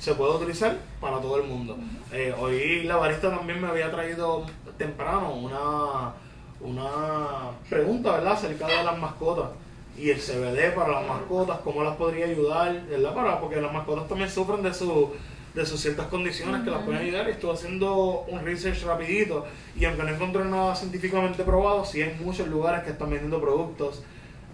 [0.00, 1.76] se puede utilizar para todo el mundo.
[2.12, 4.44] Eh, hoy la barista también me había traído
[4.76, 6.12] temprano una,
[6.60, 8.32] una pregunta, ¿verdad?
[8.32, 9.50] Acerca de las mascotas
[9.98, 13.14] y el CBD para las mascotas, cómo las podría ayudar, ¿verdad?
[13.14, 15.10] Para, porque las mascotas también sufren de su
[15.54, 19.86] de sus ciertas condiciones que las pueden ayudar y estuve haciendo un research rapidito y
[19.86, 24.02] aunque no encontré nada científicamente probado, sí hay muchos lugares que están vendiendo productos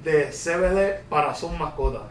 [0.04, 2.02] de CBD para sus mascotas.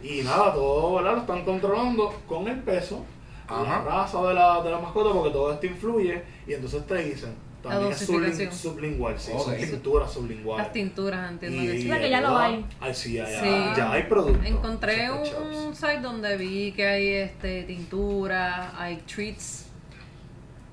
[0.00, 1.14] Y nada, todo ¿verdad?
[1.14, 3.04] lo están controlando con el peso,
[3.50, 3.82] la Ajá.
[3.82, 6.22] raza de la, de la mascota, porque todo esto influye.
[6.46, 7.34] Y entonces te dicen,
[7.68, 9.44] también es sublingual, sí, Ok.
[9.44, 10.64] son tinturas sublinguales.
[10.66, 11.88] Las tinturas, entiendo que Y, sí.
[11.88, 12.66] Sea, que ya lo hay.
[12.80, 13.48] Ay, sí, ya, ya, Sí.
[13.76, 14.46] ya hay productos.
[14.46, 19.66] Encontré un, site donde vi que hay este tintura, hay treats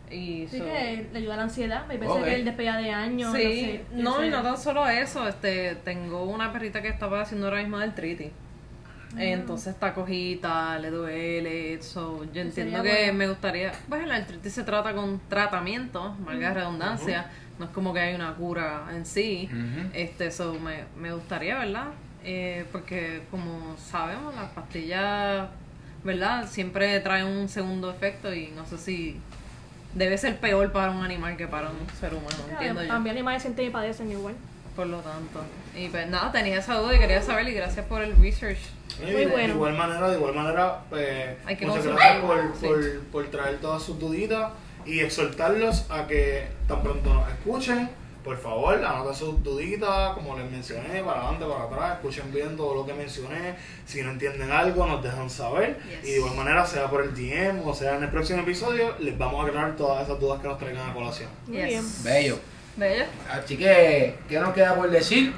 [0.10, 1.86] y Así so- que le ayuda a la ansiedad.
[1.90, 2.24] Hay veces Ok.
[2.24, 3.36] que el despega de años.
[3.36, 7.22] Sí, no, no, sé, y no tan solo eso, este, tengo una perrita que estaba
[7.22, 8.32] haciendo ahora mismo del triti.
[9.18, 13.14] Entonces está cojita, le duele, so, yo entiendo que bueno.
[13.14, 17.94] me gustaría, pues el artritis se trata con tratamiento, valga la redundancia, no es como
[17.94, 19.90] que hay una cura en sí, Ujú.
[19.94, 21.88] este, so, me, me gustaría, ¿verdad?
[22.24, 25.48] Eh, porque como sabemos, las pastillas,
[26.04, 26.48] ¿verdad?
[26.50, 29.20] Siempre traen un segundo efecto y no sé si
[29.94, 32.88] debe ser peor para un animal que para un ser humano, entiendo yo.
[32.88, 34.36] También animales sienten y padecen igual.
[34.76, 35.40] Por lo tanto.
[35.76, 38.58] Y pues nada, tenía esa duda y quería saber y gracias por el research.
[39.02, 39.38] Muy de, bueno.
[39.48, 42.68] de igual manera, de igual manera, pues, Hay que muchas gracias por, Sí.
[42.68, 44.52] por, por traer todas sus duditas
[44.86, 47.90] y exhortarlos a que tan pronto nos escuchen,
[48.24, 52.74] por favor, anoten sus duditas, como les mencioné, para adelante, para atrás, escuchen bien todo
[52.76, 53.56] lo que mencioné,
[53.86, 56.10] si no entienden algo nos dejan saber Yes.
[56.10, 59.18] y de igual manera, sea por el DM o sea en el próximo episodio, les
[59.18, 61.30] vamos a aclarar todas esas dudas que nos traigan a colación.
[61.48, 61.68] Muy Yes.
[61.68, 61.84] bien.
[62.04, 62.40] Bello.
[62.76, 63.06] Bello.
[63.32, 65.34] Así que, ¿qué nos queda por decir?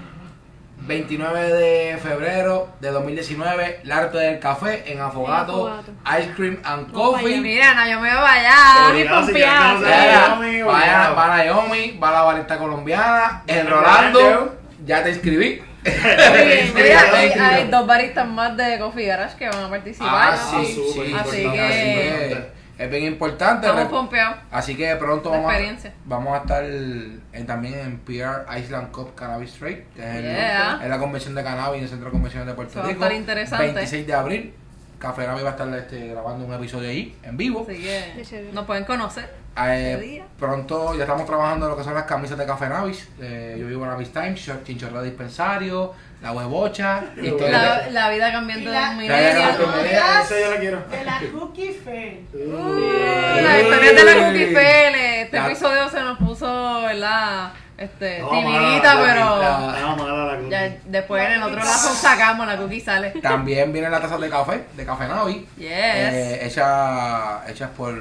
[0.77, 5.91] 29 de febrero de 2019, el arte del café en Afogato, Afogato.
[6.19, 7.41] Ice Cream and para Coffee.
[7.41, 9.25] Mira, no, yo me voy allá.
[9.25, 10.61] Sí.
[10.63, 14.55] Vaya, va Naomi, va la barista colombiana, en Rolando,
[14.85, 15.61] ya te inscribí.
[15.83, 16.71] bien.
[16.75, 20.09] Mira, hay, hay dos baristas más de Coffee Garage que van a participar.
[20.11, 22.54] Ah, Ah, sí, sí, Así importante, que- importante.
[22.77, 23.67] Es bien importante.
[23.67, 24.37] Estamos pompeados.
[24.51, 25.93] Así que pronto vamos a, experiencia.
[26.05, 30.79] vamos a estar en- también en PR Island Cup Cannabis Trade, que es, el- Yeah.
[30.83, 33.03] es la convención de cannabis en el Centro de Convenciones de Puerto va a Rico.
[33.03, 33.65] estar interesante.
[33.65, 34.53] 26 de abril,
[34.99, 37.61] Café Navi va a estar este, grabando un episodio ahí, en vivo.
[37.69, 39.29] Así que nos pueden conocer.
[39.57, 43.07] Eh, pronto ya estamos trabajando en lo que son las camisas de Café Navis.
[43.21, 47.03] Eh, yo vivo en Navis Times, Chinchorro Dispensario, La Huevocha.
[47.21, 50.79] y todo La, la vida cambiando de la- digas Esa yo la quiero.
[50.89, 52.19] De la Cookie Fair.
[52.33, 55.21] Uh, la historia de la Cookie Fele.
[55.21, 57.51] Este La- episodio se nos puso, ¿verdad?
[57.77, 60.49] Este, No, timidita, mala, pero la- la cookie.
[60.49, 63.09] ya después en el otro lazo sacamos, la cookie sale.
[63.21, 65.45] También vienen las tazas de café, de Café Navi.
[65.57, 65.67] Yes.
[65.69, 67.93] eh, hechas, hechas por,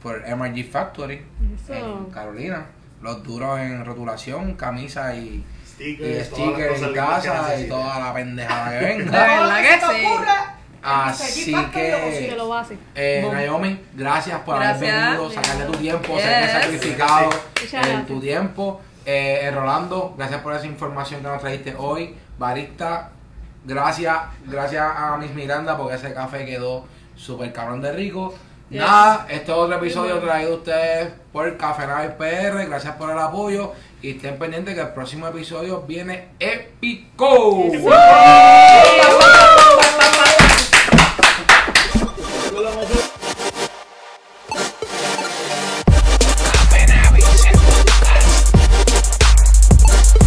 [0.00, 1.22] por MRG Factory
[1.62, 1.74] Eso.
[1.74, 2.66] en Carolina.
[3.02, 5.44] Los duros en rotulación, camisa y
[5.76, 9.10] Stickers, las stickers en casa y toda la pendejada que De venga.
[9.10, 10.26] verdad Todo lo que sí.
[10.82, 12.30] Así que-.
[12.94, 13.28] Eh.
[13.32, 16.22] Naomi, gracias por haber venido, sacarle tu tiempo, Yes.
[16.24, 18.06] ser sacrificado en gracias.
[18.06, 18.80] tu tiempo.
[19.04, 22.14] Eh, eh, Rolando, gracias por esa información que nos trajiste hoy.
[22.38, 23.10] Barista,
[23.64, 24.16] gracias,
[24.46, 28.34] gracias a Miss Miranda porque ese café quedó súper cabrón de rico.
[28.68, 28.80] Yes.
[28.80, 32.66] Nada, este es otro episodio traído a ustedes por Café Navis PR.
[32.66, 37.70] Gracias por el apoyo y estén pendientes que el próximo episodio viene épico.